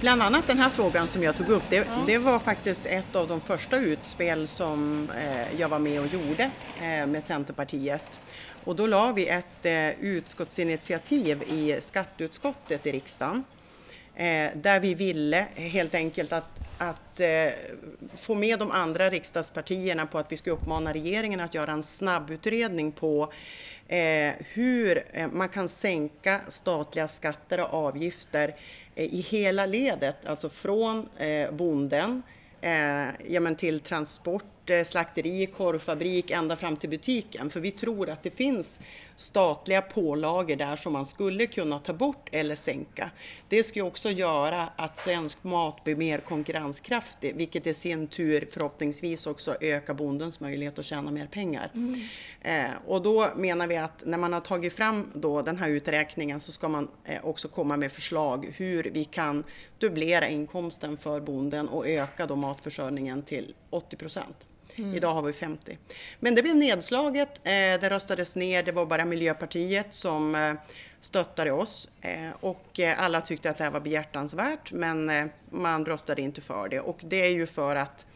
Bland 0.00 0.22
annat 0.22 0.46
den 0.46 0.58
här 0.58 0.70
frågan 0.70 1.08
som 1.08 1.22
jag 1.22 1.36
tog 1.36 1.48
upp, 1.48 1.62
det, 1.70 1.76
mm. 1.76 2.06
det 2.06 2.18
var 2.18 2.38
faktiskt 2.38 2.86
ett 2.86 3.16
av 3.16 3.28
de 3.28 3.40
första 3.40 3.76
utspel 3.76 4.48
som 4.48 5.10
eh, 5.10 5.60
jag 5.60 5.68
var 5.68 5.78
med 5.78 6.00
och 6.00 6.06
gjorde 6.06 6.50
eh, 6.82 7.06
med 7.06 7.24
Centerpartiet. 7.26 8.20
Och 8.64 8.76
då 8.76 8.86
la 8.86 9.12
vi 9.12 9.26
ett 9.26 9.66
eh, 9.66 9.90
utskottsinitiativ 9.90 11.42
i 11.42 11.80
skatteutskottet 11.80 12.86
i 12.86 12.92
riksdagen 12.92 13.44
eh, 14.14 14.50
där 14.54 14.80
vi 14.80 14.94
ville 14.94 15.46
helt 15.54 15.94
enkelt 15.94 16.32
att, 16.32 16.58
att 16.80 17.20
eh, 17.20 17.50
få 18.20 18.34
med 18.34 18.58
de 18.58 18.70
andra 18.70 19.10
riksdagspartierna 19.10 20.06
på 20.06 20.18
att 20.18 20.32
vi 20.32 20.36
ska 20.36 20.50
uppmana 20.50 20.92
regeringen 20.92 21.40
att 21.40 21.54
göra 21.54 21.72
en 21.72 21.82
snabbutredning 21.82 22.92
på 22.92 23.32
eh, 23.88 24.32
hur 24.38 25.04
eh, 25.12 25.28
man 25.28 25.48
kan 25.48 25.68
sänka 25.68 26.40
statliga 26.48 27.08
skatter 27.08 27.60
och 27.60 27.74
avgifter 27.74 28.54
Eh, 28.94 29.14
i 29.14 29.20
hela 29.20 29.66
ledet, 29.66 30.26
alltså 30.26 30.48
från 30.48 31.08
eh, 31.16 31.50
bonden 31.52 32.22
eh, 32.60 33.06
ja, 33.28 33.40
men 33.40 33.56
till 33.56 33.80
transport, 33.80 34.44
eh, 34.66 34.84
slakteri, 34.84 35.46
korvfabrik 35.46 36.30
ända 36.30 36.56
fram 36.56 36.76
till 36.76 36.90
butiken. 36.90 37.50
För 37.50 37.60
vi 37.60 37.70
tror 37.70 38.10
att 38.10 38.22
det 38.22 38.30
finns 38.30 38.80
statliga 39.20 39.82
pålagor 39.82 40.56
där 40.56 40.76
som 40.76 40.92
man 40.92 41.06
skulle 41.06 41.46
kunna 41.46 41.78
ta 41.78 41.92
bort 41.92 42.28
eller 42.32 42.54
sänka. 42.54 43.10
Det 43.48 43.64
skulle 43.64 43.84
också 43.84 44.10
göra 44.10 44.68
att 44.76 44.98
svensk 44.98 45.44
mat 45.44 45.84
blir 45.84 45.96
mer 45.96 46.18
konkurrenskraftig, 46.18 47.36
vilket 47.36 47.66
i 47.66 47.74
sin 47.74 48.06
tur 48.06 48.48
förhoppningsvis 48.52 49.26
också 49.26 49.56
ökar 49.60 49.94
bondens 49.94 50.40
möjlighet 50.40 50.78
att 50.78 50.84
tjäna 50.84 51.10
mer 51.10 51.26
pengar. 51.26 51.70
Mm. 51.74 52.00
Eh, 52.40 52.70
och 52.86 53.02
då 53.02 53.30
menar 53.36 53.66
vi 53.66 53.76
att 53.76 54.02
när 54.06 54.18
man 54.18 54.32
har 54.32 54.40
tagit 54.40 54.72
fram 54.72 55.10
då 55.14 55.42
den 55.42 55.56
här 55.56 55.68
uträkningen 55.68 56.40
så 56.40 56.52
ska 56.52 56.68
man 56.68 56.88
eh, 57.04 57.24
också 57.24 57.48
komma 57.48 57.76
med 57.76 57.92
förslag 57.92 58.54
hur 58.56 58.82
vi 58.82 59.04
kan 59.04 59.44
dubblera 59.78 60.28
inkomsten 60.28 60.96
för 60.96 61.20
bonden 61.20 61.68
och 61.68 61.88
öka 61.88 62.26
då 62.26 62.36
matförsörjningen 62.36 63.22
till 63.22 63.54
80 63.70 63.96
procent. 63.96 64.46
Mm. 64.82 64.94
Idag 64.94 65.14
har 65.14 65.22
vi 65.22 65.32
50. 65.32 65.78
Men 66.20 66.34
det 66.34 66.42
blev 66.42 66.56
nedslaget, 66.56 67.40
eh, 67.44 67.52
det 67.52 67.90
röstades 67.90 68.36
ner, 68.36 68.62
det 68.62 68.72
var 68.72 68.86
bara 68.86 69.04
Miljöpartiet 69.04 69.94
som 69.94 70.34
eh, 70.34 70.54
stöttade 71.00 71.52
oss 71.52 71.88
eh, 72.00 72.30
och 72.40 72.80
eh, 72.80 73.02
alla 73.02 73.20
tyckte 73.20 73.50
att 73.50 73.58
det 73.58 73.64
här 73.64 73.70
var 73.70 73.80
behjärtansvärt 73.80 74.72
men 74.72 75.10
eh, 75.10 75.26
man 75.50 75.86
röstade 75.86 76.22
inte 76.22 76.40
för 76.40 76.68
det 76.68 76.80
och 76.80 77.00
det 77.02 77.26
är 77.26 77.30
ju 77.30 77.46
för 77.46 77.76
att 77.76 78.06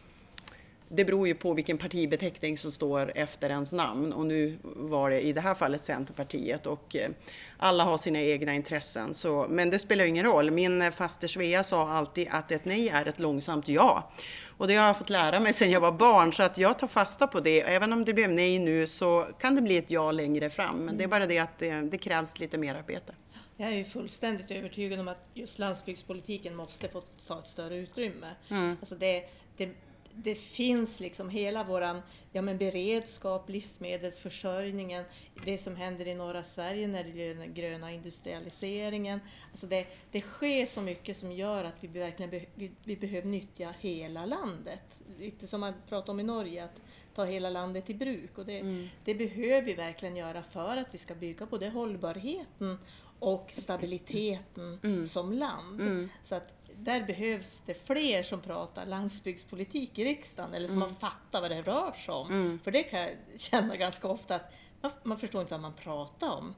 det 0.89 1.05
beror 1.05 1.27
ju 1.27 1.35
på 1.35 1.53
vilken 1.53 1.77
partibeteckning 1.77 2.57
som 2.57 2.71
står 2.71 3.11
efter 3.15 3.49
ens 3.49 3.71
namn 3.71 4.13
och 4.13 4.25
nu 4.25 4.57
var 4.63 5.09
det 5.09 5.21
i 5.21 5.33
det 5.33 5.41
här 5.41 5.55
fallet 5.55 5.83
Centerpartiet 5.83 6.65
och 6.65 6.95
eh, 6.95 7.09
alla 7.57 7.83
har 7.83 7.97
sina 7.97 8.21
egna 8.21 8.53
intressen. 8.53 9.13
Så, 9.13 9.47
men 9.49 9.69
det 9.69 9.79
spelar 9.79 10.05
ingen 10.05 10.25
roll. 10.25 10.51
Min 10.51 10.91
faster 10.91 11.27
Svea 11.27 11.63
sa 11.63 11.89
alltid 11.89 12.27
att 12.31 12.51
ett 12.51 12.65
nej 12.65 12.89
är 12.89 13.05
ett 13.05 13.19
långsamt 13.19 13.67
ja. 13.67 14.11
Och 14.57 14.67
det 14.67 14.75
har 14.75 14.87
jag 14.87 14.97
fått 14.97 15.09
lära 15.09 15.39
mig 15.39 15.53
sedan 15.53 15.71
jag 15.71 15.79
var 15.79 15.91
barn 15.91 16.33
så 16.33 16.43
att 16.43 16.57
jag 16.57 16.79
tar 16.79 16.87
fasta 16.87 17.27
på 17.27 17.39
det. 17.39 17.61
Även 17.61 17.93
om 17.93 18.05
det 18.05 18.13
blev 18.13 18.31
nej 18.31 18.59
nu 18.59 18.87
så 18.87 19.27
kan 19.39 19.55
det 19.55 19.61
bli 19.61 19.77
ett 19.77 19.91
ja 19.91 20.11
längre 20.11 20.49
fram. 20.49 20.77
Men 20.77 20.97
det 20.97 21.03
är 21.03 21.07
bara 21.07 21.25
det 21.25 21.39
att 21.39 21.59
det, 21.59 21.81
det 21.81 21.97
krävs 21.97 22.39
lite 22.39 22.57
mer 22.57 22.75
arbete. 22.75 23.13
Jag 23.57 23.69
är 23.69 23.75
ju 23.75 23.83
fullständigt 23.83 24.51
övertygad 24.51 24.99
om 24.99 25.07
att 25.07 25.29
just 25.33 25.59
landsbygdspolitiken 25.59 26.55
måste 26.55 26.87
få 26.87 27.01
ta 27.27 27.39
ett 27.39 27.47
större 27.47 27.75
utrymme. 27.75 28.27
Mm. 28.49 28.69
Alltså 28.69 28.95
det, 28.95 29.23
det, 29.57 29.69
det 30.17 30.35
finns 30.35 30.99
liksom 30.99 31.29
hela 31.29 31.63
våran 31.63 32.01
ja, 32.31 32.41
men 32.41 32.57
beredskap, 32.57 33.49
livsmedelsförsörjningen, 33.49 35.03
det 35.45 35.57
som 35.57 35.75
händer 35.75 36.07
i 36.07 36.15
norra 36.15 36.43
Sverige 36.43 36.87
när 36.87 37.03
det 37.03 37.09
gäller 37.09 37.39
den 37.39 37.53
gröna 37.53 37.91
industrialiseringen. 37.91 39.19
Alltså 39.51 39.67
det, 39.67 39.87
det 40.11 40.21
sker 40.21 40.65
så 40.65 40.81
mycket 40.81 41.17
som 41.17 41.31
gör 41.31 41.63
att 41.63 41.75
vi 41.79 41.87
verkligen 41.87 42.29
be, 42.29 42.45
vi, 42.55 42.71
vi 42.83 42.97
behöver 42.97 43.27
nyttja 43.27 43.73
hela 43.79 44.25
landet. 44.25 45.01
Lite 45.19 45.47
som 45.47 45.61
man 45.61 45.73
pratar 45.89 46.13
om 46.13 46.19
i 46.19 46.23
Norge, 46.23 46.63
att 46.63 46.81
ta 47.15 47.25
hela 47.25 47.49
landet 47.49 47.89
i 47.89 47.93
bruk. 47.93 48.37
Och 48.37 48.45
det, 48.45 48.59
mm. 48.59 48.87
det 49.03 49.15
behöver 49.15 49.61
vi 49.61 49.73
verkligen 49.73 50.15
göra 50.15 50.43
för 50.43 50.77
att 50.77 50.93
vi 50.93 50.97
ska 50.97 51.15
bygga 51.15 51.45
både 51.45 51.69
hållbarheten 51.69 52.77
och 53.19 53.51
stabiliteten 53.55 54.79
mm. 54.83 55.07
som 55.07 55.33
land. 55.33 55.81
Mm. 55.81 56.09
Så 56.23 56.35
att 56.35 56.53
där 56.79 57.03
behövs 57.03 57.61
det 57.65 57.73
fler 57.73 58.23
som 58.23 58.41
pratar 58.41 58.85
landsbygdspolitik 58.85 59.99
i 59.99 60.05
riksdagen 60.05 60.53
eller 60.53 60.67
som 60.67 60.77
mm. 60.77 60.89
har 60.89 60.95
fattat 60.95 61.41
vad 61.41 61.51
det 61.51 61.61
rör 61.61 61.91
sig 61.91 62.13
om. 62.13 62.27
Mm. 62.27 62.59
För 62.63 62.71
det 62.71 62.83
kan 62.83 62.99
jag 62.99 63.11
känna 63.37 63.75
ganska 63.75 64.07
ofta 64.07 64.35
att 64.35 64.51
man, 64.81 64.91
man 65.03 65.17
förstår 65.17 65.41
inte 65.41 65.53
vad 65.53 65.61
man 65.61 65.73
pratar 65.73 66.29
om. 66.29 66.55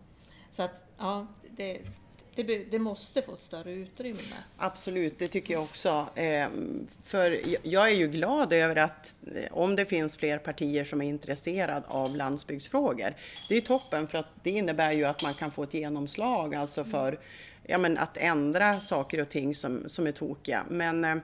Så 0.51 0.63
att 0.63 0.83
ja, 0.97 1.27
det, 1.49 1.81
det, 2.35 2.71
det, 2.71 2.79
måste 2.79 3.21
få 3.21 3.33
ett 3.33 3.41
större 3.41 3.71
utrymme. 3.71 4.37
Absolut, 4.57 5.19
det 5.19 5.27
tycker 5.27 5.53
jag 5.53 5.63
också. 5.63 6.07
Ehm, 6.15 6.87
för 7.03 7.41
jag 7.67 7.91
är 7.91 7.95
ju 7.95 8.07
glad 8.07 8.53
över 8.53 8.75
att 8.75 9.15
eh, 9.35 9.53
om 9.57 9.75
det 9.75 9.85
finns 9.85 10.17
fler 10.17 10.37
partier 10.37 10.85
som 10.85 11.01
är 11.01 11.07
intresserade 11.07 11.87
av 11.87 12.15
landsbygdsfrågor. 12.15 13.15
Det 13.49 13.57
är 13.57 13.61
toppen 13.61 14.07
för 14.07 14.17
att 14.17 14.27
det 14.43 14.51
innebär 14.51 14.91
ju 14.91 15.05
att 15.05 15.21
man 15.21 15.33
kan 15.33 15.51
få 15.51 15.63
ett 15.63 15.73
genomslag 15.73 16.55
alltså 16.55 16.83
för 16.83 17.07
mm 17.07 17.21
ja, 17.67 17.77
men 17.77 17.97
att 17.97 18.17
ändra 18.17 18.79
saker 18.79 19.21
och 19.21 19.29
ting 19.29 19.55
som, 19.55 19.89
som 19.89 20.07
är 20.07 20.11
tokiga. 20.11 20.65
Men 20.69 21.05
eh, 21.05 21.17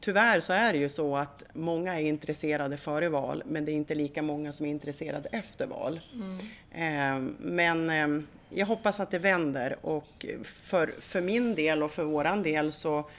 tyvärr 0.00 0.40
så 0.40 0.52
är 0.52 0.72
det 0.72 0.78
ju 0.78 0.88
så 0.88 1.16
att 1.16 1.42
många 1.52 2.00
är 2.00 2.04
intresserade 2.04 2.76
före 2.76 3.08
val, 3.08 3.42
men 3.46 3.64
det 3.64 3.72
är 3.72 3.74
inte 3.74 3.94
lika 3.94 4.22
många 4.22 4.52
som 4.52 4.66
är 4.66 4.70
intresserade 4.70 5.28
efter 5.32 5.66
val. 5.66 6.00
Mm. 6.14 6.38
Eh, 6.72 7.32
men 7.38 7.90
eh, 7.90 8.24
jag 8.48 8.66
hoppas 8.66 9.00
att 9.00 9.10
det 9.10 9.18
vänder 9.18 9.76
och 9.82 10.26
för, 10.44 10.86
för 11.00 11.20
min 11.20 11.54
del 11.54 11.82
och 11.82 11.90
för 11.90 12.04
våran 12.04 12.42
del 12.42 12.72
så 12.72 13.10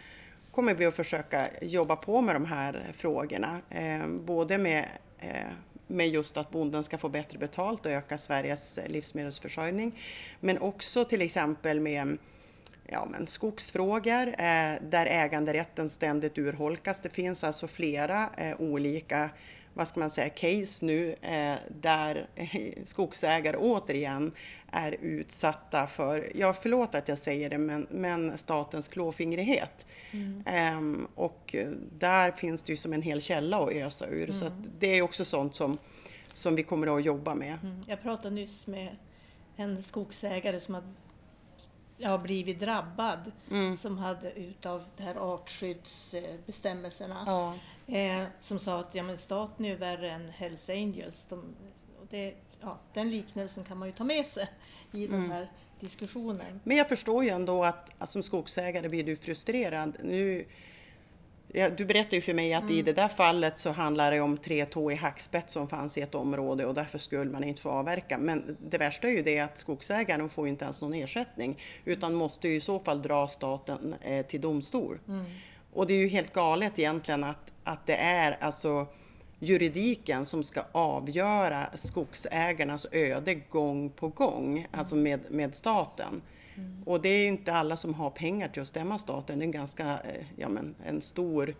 kommer 0.51 0.73
vi 0.73 0.85
att 0.85 0.95
försöka 0.95 1.47
jobba 1.61 1.95
på 1.95 2.21
med 2.21 2.35
de 2.35 2.45
här 2.45 2.83
frågorna. 2.97 3.61
Både 4.07 4.57
med 4.57 4.85
med 5.87 6.09
just 6.09 6.37
att 6.37 6.51
bonden 6.51 6.83
ska 6.83 6.97
få 6.97 7.09
bättre 7.09 7.37
betalt 7.37 7.85
och 7.85 7.91
öka 7.91 8.17
Sveriges 8.17 8.79
livsmedelsförsörjning. 8.87 9.99
Men 10.39 10.57
också 10.57 11.05
till 11.05 11.21
exempel 11.21 11.79
med 11.79 12.17
ja, 12.87 13.07
men 13.11 13.27
skogsfrågor 13.27 14.27
eh, 14.27 14.75
där 14.81 15.05
äganderätten 15.05 15.89
ständigt 15.89 16.37
urholkas. 16.37 17.01
Det 17.01 17.09
finns 17.09 17.43
alltså 17.43 17.67
flera 17.67 18.29
eh, 18.37 18.61
olika 18.61 19.29
vad 19.77 19.87
ska 19.87 19.99
man 19.99 20.09
säga, 20.09 20.29
case 20.29 20.85
nu 20.85 21.15
eh, 21.21 21.55
där 21.69 22.27
skogsägare 22.85 23.57
återigen 23.57 24.31
är 24.71 24.91
utsatta 25.01 25.87
för, 25.87 26.31
ja 26.35 26.53
förlåt 26.53 26.95
att 26.95 27.07
jag 27.07 27.19
säger 27.19 27.49
det, 27.49 27.57
men, 27.57 27.87
men 27.89 28.37
statens 28.37 28.87
klåfingrighet. 28.87 29.85
Mm. 30.11 30.77
Um, 30.77 31.07
och 31.15 31.55
där 31.97 32.31
finns 32.31 32.63
det 32.63 32.71
ju 32.71 32.77
som 32.77 32.93
en 32.93 33.01
hel 33.01 33.21
källa 33.21 33.63
att 33.63 33.71
ösa 33.71 34.07
ur. 34.07 34.29
Mm. 34.29 34.39
Så 34.39 34.51
det 34.79 34.87
är 34.87 35.01
också 35.01 35.25
sånt 35.25 35.55
som, 35.55 35.77
som 36.33 36.55
vi 36.55 36.63
kommer 36.63 36.97
att 36.97 37.03
jobba 37.03 37.35
med. 37.35 37.57
Mm. 37.63 37.83
Jag 37.87 38.01
pratade 38.01 38.35
nyss 38.35 38.67
med 38.67 38.95
en 39.55 39.83
skogsägare 39.83 40.59
som 40.59 40.73
har 40.73 40.83
ja, 41.97 42.17
blivit 42.17 42.59
drabbad 42.59 43.31
mm. 43.51 43.77
som 43.77 43.97
hade 43.97 44.31
utav 44.31 44.83
de 44.97 45.03
här 45.03 45.15
artskyddsbestämmelserna. 45.15 47.23
Ja. 47.25 47.53
Eh, 47.97 48.23
som 48.39 48.59
sa 48.59 48.79
att 48.79 48.95
ja, 48.95 49.03
men 49.03 49.17
staten 49.17 49.65
är 49.65 49.69
ju 49.69 49.75
värre 49.75 50.11
än 50.11 50.29
Hells 50.29 50.69
Angels. 50.69 51.25
De, 51.25 51.55
och 51.99 52.05
det, 52.09 52.33
ja, 52.61 52.79
den 52.93 53.09
liknelsen 53.09 53.63
kan 53.63 53.77
man 53.77 53.87
ju 53.87 53.93
ta 53.93 54.03
med 54.03 54.25
sig 54.25 54.49
i 54.91 55.05
mm. 55.05 55.21
den 55.21 55.31
här 55.31 55.51
diskussionen. 55.79 56.59
Men 56.63 56.77
jag 56.77 56.89
förstår 56.89 57.23
ju 57.23 57.29
ändå 57.29 57.63
att, 57.63 57.89
att 57.97 58.09
som 58.09 58.23
skogsägare 58.23 58.89
blir 58.89 59.03
du 59.03 59.15
frustrerad. 59.15 59.97
Nu, 60.03 60.45
du 61.77 61.85
berättade 61.85 62.15
ju 62.15 62.21
för 62.21 62.33
mig 62.33 62.53
att 62.53 62.63
mm. 62.63 62.75
i 62.75 62.81
det 62.81 62.93
där 62.93 63.07
fallet 63.07 63.59
så 63.59 63.71
handlar 63.71 64.11
det 64.11 64.19
om 64.19 64.37
tre 64.37 64.65
tå 64.65 64.91
i 64.91 64.95
hackspett 64.95 65.49
som 65.49 65.67
fanns 65.67 65.97
i 65.97 66.01
ett 66.01 66.15
område 66.15 66.65
och 66.65 66.73
därför 66.73 66.97
skulle 66.97 67.31
man 67.31 67.43
inte 67.43 67.61
få 67.61 67.69
avverka. 67.69 68.17
Men 68.17 68.57
det 68.59 68.77
värsta 68.77 69.07
är 69.07 69.11
ju 69.11 69.23
det 69.23 69.39
att 69.39 69.57
skogsägaren 69.57 70.29
får 70.29 70.47
inte 70.47 70.63
ens 70.63 70.81
någon 70.81 70.93
ersättning 70.93 71.61
utan 71.85 72.13
måste 72.13 72.47
ju 72.47 72.55
i 72.55 72.61
så 72.61 72.79
fall 72.79 73.01
dra 73.01 73.27
staten 73.27 73.95
eh, 74.01 74.25
till 74.25 74.41
domstol. 74.41 74.99
Mm. 75.07 75.25
Och 75.73 75.87
det 75.87 75.93
är 75.93 75.97
ju 75.97 76.07
helt 76.07 76.33
galet 76.33 76.79
egentligen 76.79 77.23
att, 77.23 77.53
att 77.63 77.87
det 77.87 77.95
är 77.95 78.37
alltså 78.39 78.87
juridiken 79.39 80.25
som 80.25 80.43
ska 80.43 80.63
avgöra 80.71 81.69
skogsägarnas 81.73 82.87
öde 82.91 83.35
gång 83.35 83.89
på 83.89 84.07
gång, 84.07 84.57
mm. 84.57 84.69
alltså 84.71 84.95
med, 84.95 85.19
med 85.31 85.55
staten. 85.55 86.21
Mm. 86.57 86.83
Och 86.85 87.01
det 87.01 87.09
är 87.09 87.19
ju 87.19 87.27
inte 87.27 87.53
alla 87.53 87.77
som 87.77 87.93
har 87.93 88.09
pengar 88.09 88.47
till 88.47 88.61
att 88.61 88.67
stämma 88.67 88.99
staten. 88.99 89.39
Det 89.39 89.43
är 89.43 89.45
en 89.45 89.51
ganska, 89.51 89.99
eh, 89.99 90.25
ja 90.35 90.49
men 90.49 90.75
en 90.85 91.01
stor, 91.01 91.55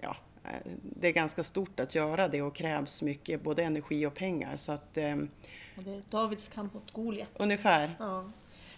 ja, 0.00 0.16
eh, 0.44 0.50
det 0.82 1.08
är 1.08 1.12
ganska 1.12 1.44
stort 1.44 1.80
att 1.80 1.94
göra 1.94 2.28
det 2.28 2.42
och 2.42 2.54
krävs 2.54 3.02
mycket 3.02 3.42
både 3.42 3.62
energi 3.62 4.06
och 4.06 4.14
pengar. 4.14 4.56
Så 4.56 4.72
att, 4.72 4.96
eh, 4.96 5.16
och 5.76 5.82
det 5.82 5.90
är 5.90 6.02
Davids 6.10 6.48
kamp 6.48 6.74
mot 6.74 6.90
Goliat. 6.90 7.32
Ungefär. 7.36 7.96
Ja. 7.98 8.30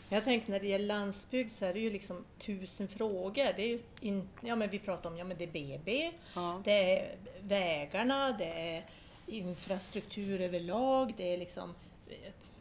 Jag 0.09 0.25
tänker 0.25 0.51
när 0.51 0.61
det 0.61 0.67
gäller 0.67 0.87
landsbygd 0.87 1.53
så 1.53 1.65
är 1.65 1.73
det 1.73 1.81
ju 1.81 1.91
liksom 1.91 2.25
tusen 2.39 2.89
frågor. 2.89 3.53
Det 3.57 3.63
är 3.63 3.81
in, 4.01 4.29
ja, 4.41 4.57
men 4.57 4.71
vi 4.71 4.79
pratar 4.79 5.11
om 5.11 5.17
ja, 5.17 5.25
men 5.25 5.37
det 5.39 5.45
är 5.45 5.53
BB, 5.53 6.11
ja. 6.35 6.61
det 6.65 6.99
är 6.99 7.15
vägarna, 7.41 8.33
det 8.39 8.77
är 8.77 8.85
infrastruktur 9.27 10.41
överlag, 10.41 11.15
det 11.17 11.35
är 11.35 11.39
liksom 11.39 11.75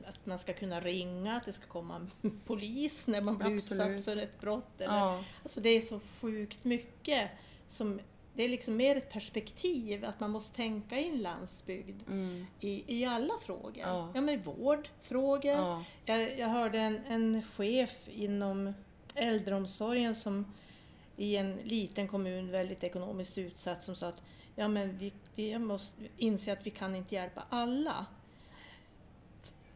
att 0.06 0.26
man 0.26 0.40
ska 0.40 0.54
kunna 0.54 0.80
ringa, 0.80 1.36
att 1.36 1.46
det 1.46 1.54
ska 1.54 1.66
komma 1.66 2.08
polis 2.46 3.08
när 3.08 3.22
man 3.22 3.38
blir 3.38 3.58
Absolut. 3.58 3.98
utsatt 3.98 4.06
för 4.06 4.22
ett 4.22 4.42
brott. 4.42 4.82
Eller, 4.82 4.94
ja. 4.94 5.24
Alltså 5.44 5.62
det 5.62 5.70
är 5.70 5.82
så 5.82 6.00
sjukt 6.00 6.64
mycket 6.64 7.30
som 7.68 8.00
det 8.34 8.44
är 8.44 8.50
liksom 8.50 8.76
mer 8.76 8.96
ett 8.96 9.12
perspektiv, 9.12 10.06
att 10.06 10.20
man 10.20 10.32
måste 10.32 10.56
tänka 10.56 11.00
in 11.00 11.22
landsbygd 11.22 12.02
mm. 12.08 12.46
i, 12.60 13.00
i 13.00 13.06
alla 13.06 13.34
frågor. 13.46 13.78
Ja. 13.78 14.12
ja 14.14 14.22
men 14.22 14.42
vårdfrågor. 14.42 15.52
Ja. 15.52 15.84
Jag, 16.06 16.40
jag 16.40 16.48
hörde 16.48 16.80
en, 16.80 17.06
en 17.06 17.44
chef 17.44 18.10
inom 18.12 18.74
äldreomsorgen 19.16 20.16
som 20.16 20.54
i 21.18 21.36
en 21.36 21.56
liten 21.56 22.08
kommun, 22.08 22.52
väldigt 22.52 22.84
ekonomiskt 22.84 23.38
utsatt, 23.38 23.84
som 23.84 23.96
sa 23.96 24.08
att 24.08 24.22
ja, 24.56 24.68
men 24.68 24.98
vi, 24.98 25.14
vi 25.36 25.60
måste 25.60 26.04
inse 26.18 26.54
att 26.54 26.68
vi 26.68 26.70
kan 26.70 26.96
inte 26.96 27.16
hjälpa 27.16 27.44
alla. 27.50 28.06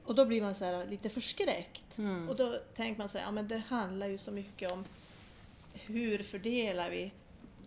Och 0.05 0.15
då 0.15 0.25
blir 0.25 0.41
man 0.41 0.55
så 0.55 0.65
här, 0.65 0.85
lite 0.85 1.09
förskräckt. 1.09 1.97
Mm. 1.97 2.29
Och 2.29 2.35
då 2.35 2.57
tänker 2.75 3.00
man 3.00 3.09
så 3.09 3.17
här, 3.17 3.25
ja, 3.25 3.31
men 3.31 3.47
det 3.47 3.57
handlar 3.57 4.07
ju 4.07 4.17
så 4.17 4.31
mycket 4.31 4.71
om 4.71 4.85
hur 5.74 6.24
fördelar 6.24 6.89
vi 6.89 7.12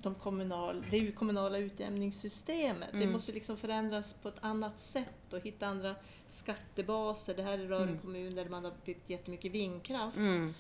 de 0.02 0.14
kommunal, 0.14 0.84
det 0.90 1.12
kommunala 1.12 1.58
utjämningssystemet. 1.58 2.92
Mm. 2.92 3.06
Det 3.06 3.12
måste 3.12 3.32
liksom 3.32 3.56
förändras 3.56 4.14
på 4.14 4.28
ett 4.28 4.38
annat 4.40 4.80
sätt 4.80 5.32
och 5.32 5.40
hitta 5.40 5.66
andra 5.66 5.94
skattebaser. 6.26 7.34
Det 7.34 7.42
här 7.42 7.58
rör 7.58 7.82
mm. 7.82 7.94
en 7.94 7.98
kommun 8.00 8.34
där 8.34 8.48
man 8.48 8.64
har 8.64 8.72
byggt 8.84 9.10
jättemycket 9.10 9.52
vindkraft. 9.52 10.16
Mm. 10.16 10.54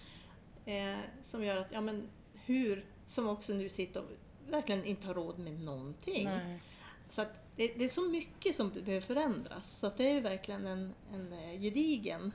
Eh, 0.64 0.98
som 1.22 1.44
gör 1.44 1.56
att, 1.56 1.72
ja 1.72 1.80
men 1.80 2.08
hur, 2.34 2.84
som 3.06 3.28
också 3.28 3.54
nu 3.54 3.68
sitter 3.68 4.00
och 4.00 4.06
verkligen 4.50 4.84
inte 4.84 5.06
har 5.06 5.14
råd 5.14 5.38
med 5.38 5.60
någonting. 5.60 6.24
Nej. 6.24 6.60
Så 7.10 7.22
det, 7.56 7.72
det, 7.76 7.84
är 7.84 7.88
så 7.88 8.08
mycket 8.08 8.54
som 8.54 8.70
behöver 8.70 9.00
förändras. 9.00 9.78
Så 9.78 9.86
att 9.86 9.96
det 9.96 10.10
är 10.10 10.20
verkligen 10.20 10.66
en, 10.66 10.94
en 11.14 11.32
eh, 11.32 11.60
gedigen 11.60 12.32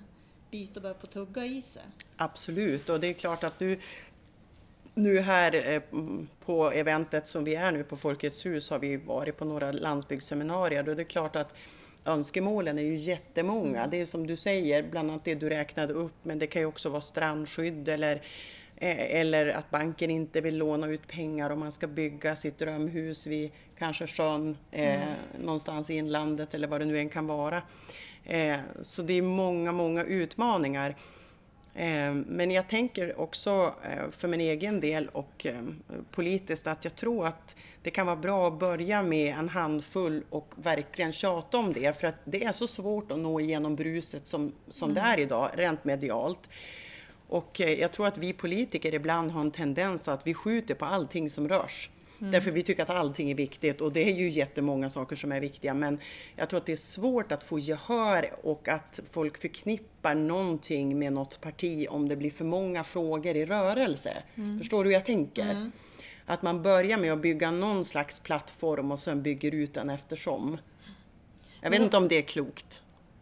bit 0.51 0.77
att 0.77 0.83
börja 0.83 0.95
på 0.95 1.07
tugga 1.07 1.45
i 1.45 1.61
sig. 1.61 1.83
Absolut, 2.17 2.89
och 2.89 2.99
det 2.99 3.07
är 3.07 3.13
klart 3.13 3.43
att 3.43 3.59
nu 3.59 3.79
nu 4.93 5.19
här 5.19 5.69
eh, 5.69 5.81
på 6.45 6.71
eventet 6.71 7.27
som 7.27 7.43
vi 7.43 7.55
är 7.55 7.71
nu 7.71 7.83
på 7.83 7.97
Folkets 7.97 8.45
hus 8.45 8.69
har 8.69 8.79
vi 8.79 8.97
varit 8.97 9.37
på 9.37 9.45
några 9.45 9.71
landsbygdsseminarier 9.71 10.89
och 10.89 10.95
det 10.95 11.01
är 11.01 11.05
klart 11.05 11.35
att 11.35 11.53
önskemålen 12.05 12.77
är 12.77 12.83
ju 12.83 12.95
jättemånga. 12.95 13.79
Mm. 13.79 13.89
Det 13.89 14.01
är 14.01 14.05
som 14.05 14.27
du 14.27 14.35
säger, 14.35 14.83
bland 14.83 15.11
annat 15.11 15.25
det 15.25 15.35
du 15.35 15.49
räknade 15.49 15.93
upp, 15.93 16.13
men 16.23 16.39
det 16.39 16.47
kan 16.47 16.61
ju 16.61 16.65
också 16.65 16.89
vara 16.89 17.01
strandskydd 17.01 17.89
eller 17.89 18.21
eller 18.91 19.47
att 19.47 19.69
banken 19.69 20.09
inte 20.09 20.41
vill 20.41 20.57
låna 20.57 20.87
ut 20.87 21.07
pengar 21.07 21.49
om 21.49 21.59
man 21.59 21.71
ska 21.71 21.87
bygga 21.87 22.35
sitt 22.35 22.57
drömhus 22.57 23.27
vid 23.27 23.51
kanske 23.77 24.07
sjön 24.07 24.57
eh, 24.71 25.03
mm. 25.03 25.15
någonstans 25.39 25.89
i 25.89 25.95
inlandet 25.95 26.53
eller 26.53 26.67
vad 26.67 26.81
det 26.81 26.85
nu 26.85 26.99
än 26.99 27.09
kan 27.09 27.27
vara. 27.27 27.61
Eh, 28.25 28.59
så 28.81 29.01
det 29.01 29.13
är 29.13 29.21
många, 29.21 29.71
många 29.71 30.03
utmaningar. 30.03 30.95
Eh, 31.75 32.13
men 32.13 32.51
jag 32.51 32.69
tänker 32.69 33.19
också 33.19 33.73
eh, 33.83 34.11
för 34.11 34.27
min 34.27 34.41
egen 34.41 34.79
del 34.79 35.07
och 35.07 35.45
eh, 35.45 35.61
politiskt 36.11 36.67
att 36.67 36.83
jag 36.83 36.95
tror 36.95 37.27
att 37.27 37.55
det 37.81 37.91
kan 37.91 38.05
vara 38.05 38.15
bra 38.15 38.47
att 38.47 38.59
börja 38.59 39.03
med 39.03 39.35
en 39.37 39.49
handfull 39.49 40.23
och 40.29 40.53
verkligen 40.55 41.11
tjata 41.11 41.57
om 41.57 41.73
det 41.73 41.99
för 41.99 42.07
att 42.07 42.15
det 42.23 42.43
är 42.43 42.51
så 42.51 42.67
svårt 42.67 43.11
att 43.11 43.19
nå 43.19 43.39
igenom 43.39 43.75
bruset 43.75 44.27
som, 44.27 44.51
som 44.67 44.91
mm. 44.91 45.03
det 45.03 45.09
är 45.09 45.19
idag, 45.19 45.49
rent 45.53 45.83
medialt. 45.83 46.49
Och 47.33 47.59
jag 47.59 47.91
tror 47.91 48.07
att 48.07 48.17
vi 48.17 48.33
politiker 48.33 48.93
ibland 48.93 49.31
har 49.31 49.41
en 49.41 49.51
tendens 49.51 50.07
att 50.07 50.27
vi 50.27 50.33
skjuter 50.33 50.75
på 50.75 50.85
allting 50.85 51.29
som 51.29 51.49
rörs. 51.49 51.89
Därför 52.19 52.51
vi 52.51 52.63
tycker 52.63 52.83
att 52.83 52.89
allting 52.89 53.31
är 53.31 53.35
viktigt 53.35 53.81
och 53.81 53.91
det 53.91 54.09
är 54.09 54.15
ju 54.15 54.29
jättemånga 54.29 54.89
saker 54.89 55.15
som 55.15 55.31
är 55.31 55.39
viktiga 55.39 55.73
men 55.73 55.99
jag 56.35 56.49
tror 56.49 56.59
att 56.59 56.65
det 56.65 56.71
är 56.71 56.75
svårt 56.75 57.31
att 57.31 57.43
få 57.43 57.59
gehör 57.59 58.29
och 58.43 58.67
att 58.67 58.99
folk 59.11 59.41
förknippar 59.41 60.15
någonting 60.15 60.99
med 60.99 61.13
något 61.13 61.41
parti 61.41 61.87
om 61.89 62.09
det 62.09 62.15
blir 62.15 62.31
för 62.31 62.45
många 62.45 62.83
frågor 62.83 63.35
i 63.35 63.45
rörelse. 63.45 64.23
Förstår 64.59 64.83
du 64.83 64.89
hur 64.89 64.93
jag 64.93 65.05
tänker? 65.05 65.71
Att 66.25 66.41
man 66.41 66.61
börjar 66.61 66.97
med 66.97 67.13
att 67.13 67.21
bygga 67.21 67.51
någon 67.51 67.85
slags 67.85 68.19
plattform 68.19 68.91
och 68.91 68.99
sen 68.99 69.21
bygger 69.21 69.51
ut 69.53 69.73
den 69.73 69.89
eftersom. 69.89 70.57
Jag 71.61 71.69
vet 71.69 71.81
inte 71.81 71.97
om 71.97 72.07
det 72.07 72.15
är 72.17 72.21
klokt. 72.21 72.81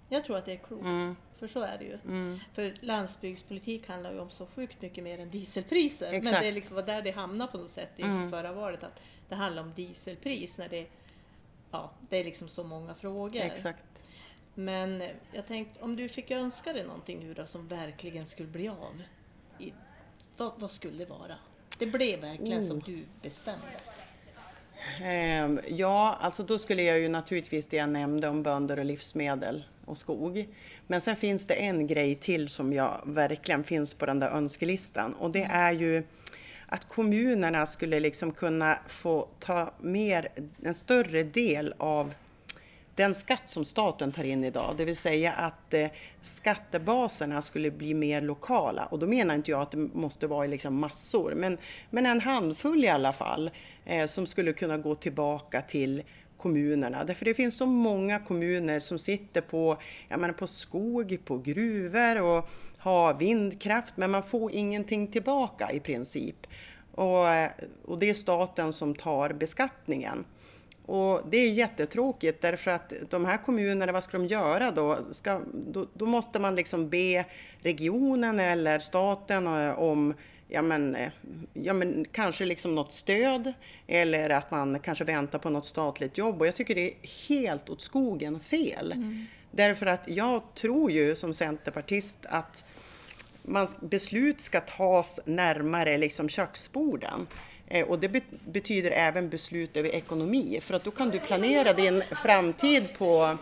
Jag 0.10 0.24
tror 0.24 0.38
att 0.38 0.46
det 0.46 0.53
är 0.53 0.58
klokt, 0.58 0.84
Mm. 0.84 1.15
För 1.41 1.48
så 1.48 1.62
är 1.62 1.77
det 1.77 1.86
ju. 1.86 1.98
För 2.53 2.74
landsbygdspolitik 2.79 3.88
handlar 3.88 4.12
ju 4.12 4.19
om 4.19 4.29
så 4.29 4.45
sjukt 4.45 4.81
mycket 4.81 5.03
mer 5.03 5.19
än 5.19 5.29
dieselpriser. 5.29 6.12
Men 6.12 6.27
Exakt. 6.27 6.41
det 6.41 6.48
är 6.48 6.51
liksom 6.51 6.75
var 6.75 6.83
där 6.83 7.01
det 7.01 7.12
hamnar 7.12 7.48
på 7.48 7.57
något 7.57 7.69
sätt 7.69 8.00
inför 8.00 8.29
förra 8.29 8.51
valet, 8.53 8.83
att 8.83 9.01
det 9.29 9.36
handlar 9.36 9.63
om 9.63 9.74
dieselpris 9.74 10.57
när 10.57 10.69
det, 10.69 10.88
ja, 11.71 11.91
det 12.10 12.17
är 12.17 12.24
liksom 12.24 12.48
så 12.48 12.63
många 12.63 12.93
frågor. 12.93 13.41
Exakt. 13.41 13.83
Men 14.53 15.03
jag 15.33 15.48
tänkte, 15.48 15.79
om 15.79 15.95
du 15.95 16.10
fick 16.10 16.31
önska 16.31 16.74
dig 16.74 16.83
någonting 16.83 17.19
nu 17.19 17.33
då 17.33 17.45
som 17.45 17.67
verkligen 17.67 18.25
skulle 18.25 18.50
bli 18.50 18.67
av, 18.67 19.01
i, 19.60 19.74
vad, 20.38 20.51
vad 20.57 20.71
skulle 20.71 20.98
det 20.98 21.10
vara? 21.10 21.36
Det 21.77 21.86
blev 21.86 22.19
verkligen 22.21 22.60
Oh. 22.60 22.67
som 22.67 22.79
du 22.79 23.05
bestämde. 23.21 23.67
Ehm, 25.01 25.60
ja, 25.67 26.17
alltså 26.21 26.43
då 26.43 26.60
skulle 26.60 26.83
jag 26.83 27.00
ju 27.00 27.10
naturligtvis 27.10 27.67
det 27.67 27.77
jag 27.77 27.89
nämnde 27.89 28.27
om 28.27 28.43
bönder 28.43 28.79
och 28.79 28.86
livsmedel 28.86 29.63
och 29.85 29.97
skog. 29.97 30.47
Men 30.88 31.01
sen 31.01 31.15
finns 31.15 31.45
det 31.45 31.53
en 31.53 31.88
grej 31.88 32.15
till 32.15 32.50
som 32.50 32.73
jag 32.73 33.01
verkligen 33.05 33.63
finns 33.63 33.93
på 33.93 34.05
den 34.05 34.19
där 34.19 34.29
önskelistan 34.29 35.13
och 35.13 35.31
det 35.31 35.43
är 35.43 35.71
ju 35.71 36.03
att 36.65 36.88
kommunerna 36.88 37.65
skulle 37.65 38.00
liksom 38.00 38.31
kunna 38.31 38.77
få 38.88 39.27
ta 39.39 39.73
mer, 39.79 40.27
en 40.63 40.75
större 40.75 41.23
del 41.23 41.73
av 41.77 42.13
den 42.95 43.15
skatt 43.15 43.50
som 43.50 43.65
staten 43.65 44.11
tar 44.11 44.23
in 44.23 44.43
idag, 44.43 44.75
det 44.77 44.85
vill 44.85 44.97
säga 44.97 45.33
att 45.33 45.73
eh, 45.73 45.88
skattebaserna 46.21 47.41
skulle 47.41 47.71
bli 47.71 47.93
mer 47.93 48.21
lokala. 48.21 48.85
Och 48.85 49.00
då 49.00 49.07
menar 49.07 49.35
inte 49.35 49.51
jag 49.51 49.61
att 49.61 49.71
det 49.71 49.77
måste 49.77 50.27
vara 50.27 50.45
i 50.45 50.47
liksom 50.47 50.75
massor, 50.75 51.33
men, 51.35 51.57
men 51.89 52.05
en 52.05 52.21
handfull 52.21 52.83
i 52.83 52.88
alla 52.88 53.13
fall 53.13 53.51
eh, 53.85 54.07
som 54.07 54.27
skulle 54.27 54.53
kunna 54.53 54.77
gå 54.77 54.95
tillbaka 54.95 55.61
till 55.61 56.03
kommunerna. 56.41 57.03
Därför 57.03 57.25
det 57.25 57.33
finns 57.33 57.57
så 57.57 57.65
många 57.65 58.19
kommuner 58.19 58.79
som 58.79 59.00
sitter 59.00 59.41
på, 59.41 59.77
jag 60.07 60.19
menar, 60.19 60.33
på 60.33 60.48
skog, 60.48 61.17
på 61.25 61.38
gruvor 61.38 62.21
och 62.21 62.50
har 62.77 63.13
vindkraft, 63.13 63.98
men 63.98 64.12
man 64.12 64.24
får 64.24 64.51
ingenting 64.51 65.07
tillbaka 65.07 65.71
i 65.71 65.79
princip. 65.79 66.48
Och, 66.91 67.27
eh, 67.27 67.50
och 67.86 68.00
det 68.00 68.10
är 68.10 68.13
staten 68.13 68.74
som 68.74 68.95
tar 68.95 69.33
beskattningen. 69.33 70.25
Och 70.86 71.21
det 71.29 71.38
är 71.38 71.50
jättetråkigt 71.50 72.41
därför 72.41 72.71
att 72.71 72.93
de 73.10 73.25
här 73.25 73.38
kommunerna, 73.38 73.91
vad 73.91 74.03
ska 74.03 74.17
de 74.17 74.27
göra 74.27 74.71
då? 74.71 74.98
Ska, 75.12 75.41
då, 75.53 75.88
då 75.93 76.05
måste 76.05 76.39
man 76.39 76.55
liksom 76.55 76.89
be 76.89 77.25
regionen 77.62 78.39
eller 78.39 78.79
staten 78.79 79.48
eh, 79.48 79.79
om 79.79 80.13
ja 80.51 80.62
men, 80.62 80.96
eh, 80.96 81.12
ja 81.53 81.74
men 81.74 82.05
kanske 82.12 82.46
liksom 82.46 82.75
något 82.75 82.91
stöd 82.91 83.53
eller 83.88 84.29
att 84.29 84.51
man 84.51 84.79
kanske 84.79 85.03
väntar 85.03 85.39
på 85.39 85.50
något 85.50 85.65
statligt 85.65 86.17
jobb 86.17 86.41
och 86.41 86.48
jag 86.48 86.55
tycker 86.55 86.75
det 86.75 86.88
är 86.88 87.27
helt 87.29 87.70
åt 87.70 87.81
skogen 87.81 88.39
fel. 88.39 88.93
Därför 89.51 89.86
att 89.86 90.01
jag 90.08 90.41
tror 90.55 90.91
ju 90.91 91.15
som 91.15 91.34
centerpartist 91.34 92.17
att 92.24 92.63
man, 93.43 93.67
beslut 93.79 94.41
ska 94.41 94.62
tas 94.62 95.20
närmare 95.25 95.98
liksom 95.98 96.29
köksborden. 96.29 97.27
Eh, 97.67 97.88
och 97.88 98.00
det 98.00 98.10
be- 98.10 98.22
betyder 98.46 98.91
även 98.91 99.29
beslut 99.29 99.77
över 99.77 99.89
ekonomi, 99.89 100.60
för 100.62 100.74
att 100.74 100.84
då 100.84 100.91
kan 100.91 101.10
du 101.10 101.20
planera 101.20 101.74
din 101.74 102.03
framtid 102.24 102.84
på, 102.98 103.38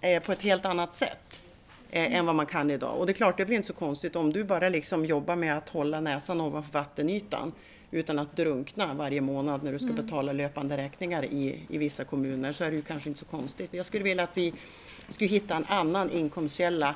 eh, 0.00 0.22
på 0.22 0.32
ett 0.32 0.42
helt 0.42 0.64
annat 0.64 0.94
sätt 0.94 1.42
eh, 1.90 2.14
än 2.14 2.26
vad 2.26 2.34
man 2.34 2.46
kan 2.46 2.70
idag. 2.70 2.98
Och 2.98 3.06
det 3.06 3.12
är 3.12 3.14
klart, 3.14 3.36
det 3.36 3.44
blir 3.44 3.56
inte 3.56 3.66
så 3.66 3.72
konstigt 3.72 4.16
om 4.16 4.32
du 4.32 4.44
bara 4.44 4.68
liksom 4.68 5.06
jobbar 5.06 5.36
med 5.36 5.58
att 5.58 5.68
hålla 5.68 6.00
näsan 6.00 6.40
ovanför 6.40 6.72
vattenytan 6.72 7.52
utan 7.90 8.18
att 8.18 8.36
drunkna 8.36 8.94
varje 8.94 9.20
månad 9.20 9.62
när 9.62 9.72
du 9.72 9.78
ska 9.78 9.92
betala 9.92 10.32
löpande 10.32 10.76
räkningar 10.76 11.24
i, 11.24 11.60
i 11.68 11.78
vissa 11.78 12.04
kommuner 12.04 12.52
så 12.52 12.64
är 12.64 12.70
det 12.70 12.76
ju 12.76 12.82
kanske 12.82 13.08
inte 13.08 13.18
så 13.18 13.24
konstigt. 13.24 13.74
Jag 13.74 13.86
skulle 13.86 14.04
vilja 14.04 14.24
att 14.24 14.36
vi 14.36 14.52
skulle 15.08 15.30
hitta 15.30 15.56
en 15.56 15.64
annan 15.64 16.10
inkomstkälla 16.10 16.94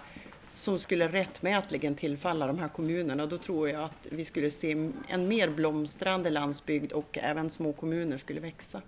som 0.54 0.78
skulle 0.78 1.08
rättmätligen 1.08 1.94
tillfalla 1.94 2.46
de 2.46 2.58
här 2.58 2.68
kommunerna. 2.68 3.26
Då 3.26 3.38
tror 3.38 3.68
jag 3.68 3.84
att 3.84 4.06
vi 4.10 4.24
skulle 4.24 4.50
se 4.50 4.90
en 5.08 5.28
mer 5.28 5.50
blomstrande 5.50 6.30
landsbygd 6.30 6.92
och 6.92 7.18
även 7.22 7.50
små 7.50 7.72
kommuner 7.72 8.18
skulle 8.18 8.40
växa. 8.40 8.82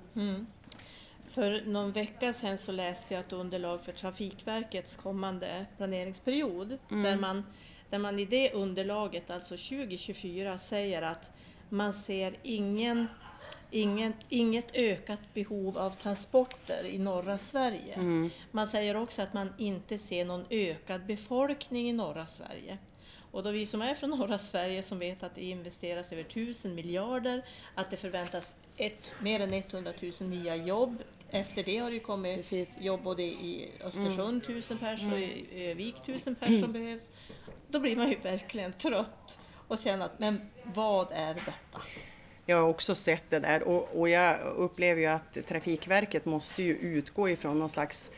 För 1.28 1.62
någon 1.66 1.92
vecka 1.92 2.32
sedan 2.32 2.58
så 2.58 2.72
läste 2.72 3.14
jag 3.14 3.20
ett 3.20 3.32
underlag 3.32 3.80
för 3.80 3.92
Trafikverkets 3.92 4.96
kommande 4.96 5.66
planeringsperiod 5.76 6.78
där, 6.88 7.16
man, 7.16 7.44
där 7.90 7.98
man 7.98 8.18
i 8.18 8.24
det 8.24 8.52
underlaget, 8.52 9.30
alltså 9.30 9.56
2024, 9.56 10.58
säger 10.58 11.02
att 11.02 11.30
man 11.68 11.92
ser 11.92 12.34
ingen, 12.42 13.06
ingen, 13.70 14.12
inget 14.28 14.76
ökat 14.76 15.20
behov 15.34 15.78
av 15.78 15.90
transporter 15.90 16.84
i 16.84 16.98
norra 16.98 17.38
Sverige. 17.38 17.98
Man 18.50 18.66
säger 18.66 18.96
också 18.96 19.22
att 19.22 19.34
man 19.34 19.52
inte 19.58 19.98
ser 19.98 20.24
någon 20.24 20.44
ökad 20.50 21.06
befolkning 21.06 21.88
i 21.88 21.92
norra 21.92 22.26
Sverige. 22.26 22.78
Och 23.36 23.42
då 23.42 23.50
vi 23.50 23.66
som 23.66 23.82
är 23.82 23.94
från 23.94 24.10
norra 24.10 24.38
Sverige 24.38 24.82
som 24.82 24.98
vet 24.98 25.22
att 25.22 25.34
det 25.34 25.44
investeras 25.44 26.12
över 26.12 26.22
1000 26.22 26.74
miljarder, 26.74 27.42
att 27.74 27.90
det 27.90 27.96
förväntas 27.96 28.54
ett, 28.76 29.12
mer 29.22 29.40
än 29.40 29.52
100 29.52 29.92
000 30.20 30.30
nya 30.30 30.56
jobb. 30.56 31.02
Efter 31.30 31.62
det 31.62 31.78
har 31.78 31.90
det 31.90 31.94
ju 31.94 32.00
kommit 32.00 32.36
Precis. 32.36 32.80
jobb 32.80 33.02
både 33.02 33.22
i 33.22 33.70
Östersund, 33.84 34.42
1000 34.42 34.78
pers 34.78 35.02
och 35.12 35.18
i 35.18 35.74
Vik 35.76 35.96
1000 35.98 36.34
pers 36.34 36.60
som 36.60 36.72
behövs. 36.72 37.10
Då 37.68 37.80
blir 37.80 37.96
man 37.96 38.10
ju 38.10 38.16
verkligen 38.16 38.72
trött 38.72 39.38
och 39.68 39.78
känner 39.78 40.04
att, 40.06 40.18
men 40.18 40.50
vad 40.62 41.08
är 41.10 41.34
detta? 41.34 41.82
Jag 42.46 42.56
har 42.56 42.68
också 42.68 42.94
sett 42.94 43.30
det 43.30 43.38
där 43.38 43.62
och, 43.62 44.00
och 44.00 44.08
jag 44.08 44.40
upplever 44.40 45.00
ju 45.00 45.06
att 45.06 45.38
Trafikverket 45.48 46.24
måste 46.24 46.62
ju 46.62 46.74
utgå 46.76 47.28
ifrån 47.28 47.58
någon 47.58 47.70
slags 47.70 48.10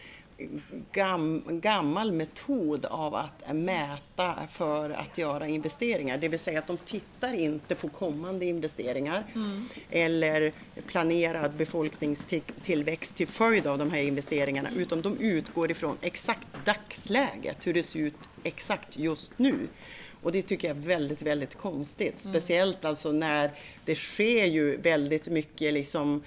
gam, 0.93 1.43
gammal 1.47 2.13
metod 2.13 2.85
av 2.85 3.15
att 3.15 3.55
mäta 3.55 4.35
för 4.53 4.91
att 4.91 5.19
göra 5.19 5.49
investeringar. 5.49 6.19
Det 6.19 6.29
vill 6.29 6.39
säga 6.39 6.59
att 6.59 6.67
de 6.67 6.77
tittar 6.77 7.35
inte 7.35 7.75
på 7.75 7.89
kommande 7.89 8.45
investeringar 8.45 9.25
eller 9.91 10.53
planerad 10.87 11.53
befolkningstillväxt 11.53 13.17
till 13.17 13.29
följd 13.29 13.67
av 13.67 13.79
de 13.79 13.91
här 13.91 14.03
investeringarna 14.03 14.71
utan 14.77 15.03
de 15.03 15.19
utgår 15.19 15.71
ifrån 15.71 15.97
exakt 16.01 16.47
dagsläget, 16.65 17.67
hur 17.67 17.75
det 17.75 17.83
ser 17.83 17.99
ut 17.99 18.15
exakt 18.43 18.99
just 18.99 19.39
nu. 19.39 19.69
Och 20.23 20.33
det 20.33 20.43
tycker 20.43 20.69
jag 20.69 20.77
är 20.77 20.81
väldigt, 20.81 21.23
väldigt 21.23 21.55
konstigt. 21.55 22.19
Speciellt 22.19 22.85
alltså 22.85 23.13
när 23.13 23.51
det 23.85 23.95
sker 23.95 24.45
ju 24.45 24.77
väldigt 24.77 25.29
mycket 25.29 25.75
liksom 25.75 26.23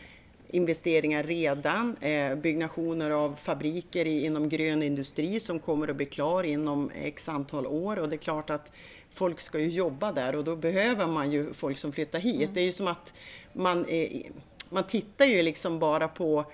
investeringar 0.51 1.23
redan, 1.23 1.95
eh, 1.97 2.35
byggnationer 2.35 3.11
av 3.11 3.35
fabriker 3.43 4.07
i, 4.07 4.25
inom 4.25 4.49
grön 4.49 4.83
industri 4.83 5.39
som 5.39 5.59
kommer 5.59 5.87
att 5.87 5.95
bli 5.95 6.05
klar 6.05 6.43
inom 6.43 6.91
x 6.95 7.29
antal 7.29 7.67
år 7.67 7.99
och 7.99 8.09
det 8.09 8.15
är 8.15 8.17
klart 8.17 8.49
att 8.49 8.71
folk 9.13 9.39
ska 9.39 9.59
ju 9.59 9.69
jobba 9.69 10.11
där 10.11 10.35
och 10.35 10.43
då 10.43 10.55
behöver 10.55 11.07
man 11.07 11.31
ju 11.31 11.53
folk 11.53 11.77
som 11.77 11.91
flyttar 11.91 12.19
hit. 12.19 12.49
Det 12.53 12.61
är 12.61 12.65
ju 12.65 12.71
som 12.71 12.87
att 12.87 13.13
man, 13.53 13.85
eh, 13.85 14.21
man 14.69 14.83
tittar 14.83 15.25
ju 15.25 15.41
liksom 15.41 15.79
bara 15.79 16.07
på 16.07 16.45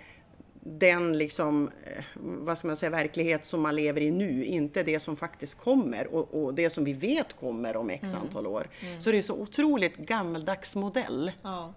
den 0.64 1.18
liksom, 1.18 1.70
eh, 1.84 2.04
vad 2.16 2.58
ska 2.58 2.68
man 2.68 2.78
säga, 2.78 2.90
verklighet 2.90 3.46
som 3.46 3.62
man 3.62 3.76
lever 3.76 4.02
i 4.02 4.12
nu, 4.12 4.46
inte 4.46 4.84
det 4.84 5.00
som 5.00 5.16
faktiskt 5.16 5.58
kommer 5.58 6.08
och, 6.16 6.44
och 6.44 6.54
det 6.54 6.70
som 6.70 6.84
vi 6.84 6.94
vet 6.94 7.34
kommer 7.34 7.78
om 7.78 7.90
x 7.90 8.08
antal 8.24 8.48
år. 8.48 8.68
Så 9.00 9.12
det 9.12 9.18
är 9.18 9.22
så 9.22 9.36
otroligt 9.36 9.98
gammeldags 9.98 10.76
modell. 10.76 11.32
Ja, 11.42 11.74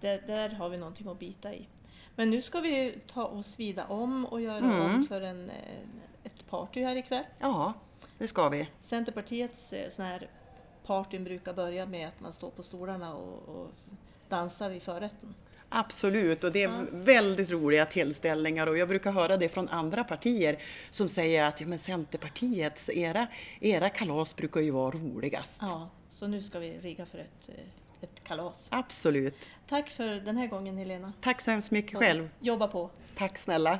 det, 0.00 0.26
där 0.26 0.48
har 0.48 0.68
vi 0.68 0.76
någonting 0.76 1.08
att 1.08 1.18
bita 1.18 1.54
i. 1.54 1.68
Men 2.16 2.30
nu 2.30 2.42
ska 2.42 2.60
vi 2.60 2.98
ta 3.06 3.24
oss 3.24 3.58
vidare 3.58 3.86
om 3.88 4.26
och 4.26 4.40
göra 4.40 4.84
om 4.84 5.02
för 5.02 5.20
en, 5.20 5.50
eh, 5.50 5.78
ett 6.24 6.50
party 6.50 6.82
här 6.82 6.96
ikväll. 6.96 7.24
Ja, 7.38 7.72
det 8.18 8.28
ska 8.28 8.48
vi. 8.48 8.68
Centerpartiets 8.80 9.72
eh, 9.72 9.88
sån 9.88 10.04
här 10.04 10.28
partyn 10.86 11.24
brukar 11.24 11.52
börja 11.54 11.86
med 11.86 12.08
att 12.08 12.20
man 12.20 12.32
står 12.32 12.50
på 12.50 12.62
stolarna 12.62 13.14
och, 13.14 13.48
och 13.48 13.72
dansar 14.28 14.70
vid 14.70 14.82
förrätten. 14.82 15.34
Absolut, 15.68 16.44
och 16.44 16.52
det 16.52 16.62
är 16.62 16.86
väldigt 16.90 17.50
roliga 17.50 17.86
tillställningar 17.86 18.66
och 18.66 18.78
jag 18.78 18.88
brukar 18.88 19.12
höra 19.12 19.36
det 19.36 19.48
från 19.48 19.68
andra 19.68 20.04
partier 20.04 20.62
som 20.90 21.08
säger 21.08 21.44
att 21.44 21.60
ja, 21.60 21.66
men 21.66 21.78
Centerpartiets, 21.78 22.90
era, 22.90 23.26
era 23.60 23.90
kalas 23.90 24.36
brukar 24.36 24.60
ju 24.60 24.70
vara 24.70 24.90
roligast. 24.90 25.58
Ja, 25.60 25.88
så 26.08 26.26
nu 26.26 26.42
ska 26.42 26.58
vi 26.58 26.78
rigga 26.78 27.06
för 27.06 27.18
ett, 27.18 27.48
eh, 27.48 27.64
ett 28.00 28.24
kalas. 28.24 28.68
Absolut. 28.70 29.36
Tack 29.66 29.88
för 29.88 30.14
den 30.14 30.36
här 30.36 30.46
gången 30.46 30.78
Helena. 30.78 31.12
Tack 31.22 31.40
så 31.40 31.50
hemskt 31.50 31.70
mycket 31.70 31.98
själv. 31.98 32.28
Jobba 32.40 32.68
på! 32.68 32.90
Tack 33.18 33.38
snälla. 33.38 33.78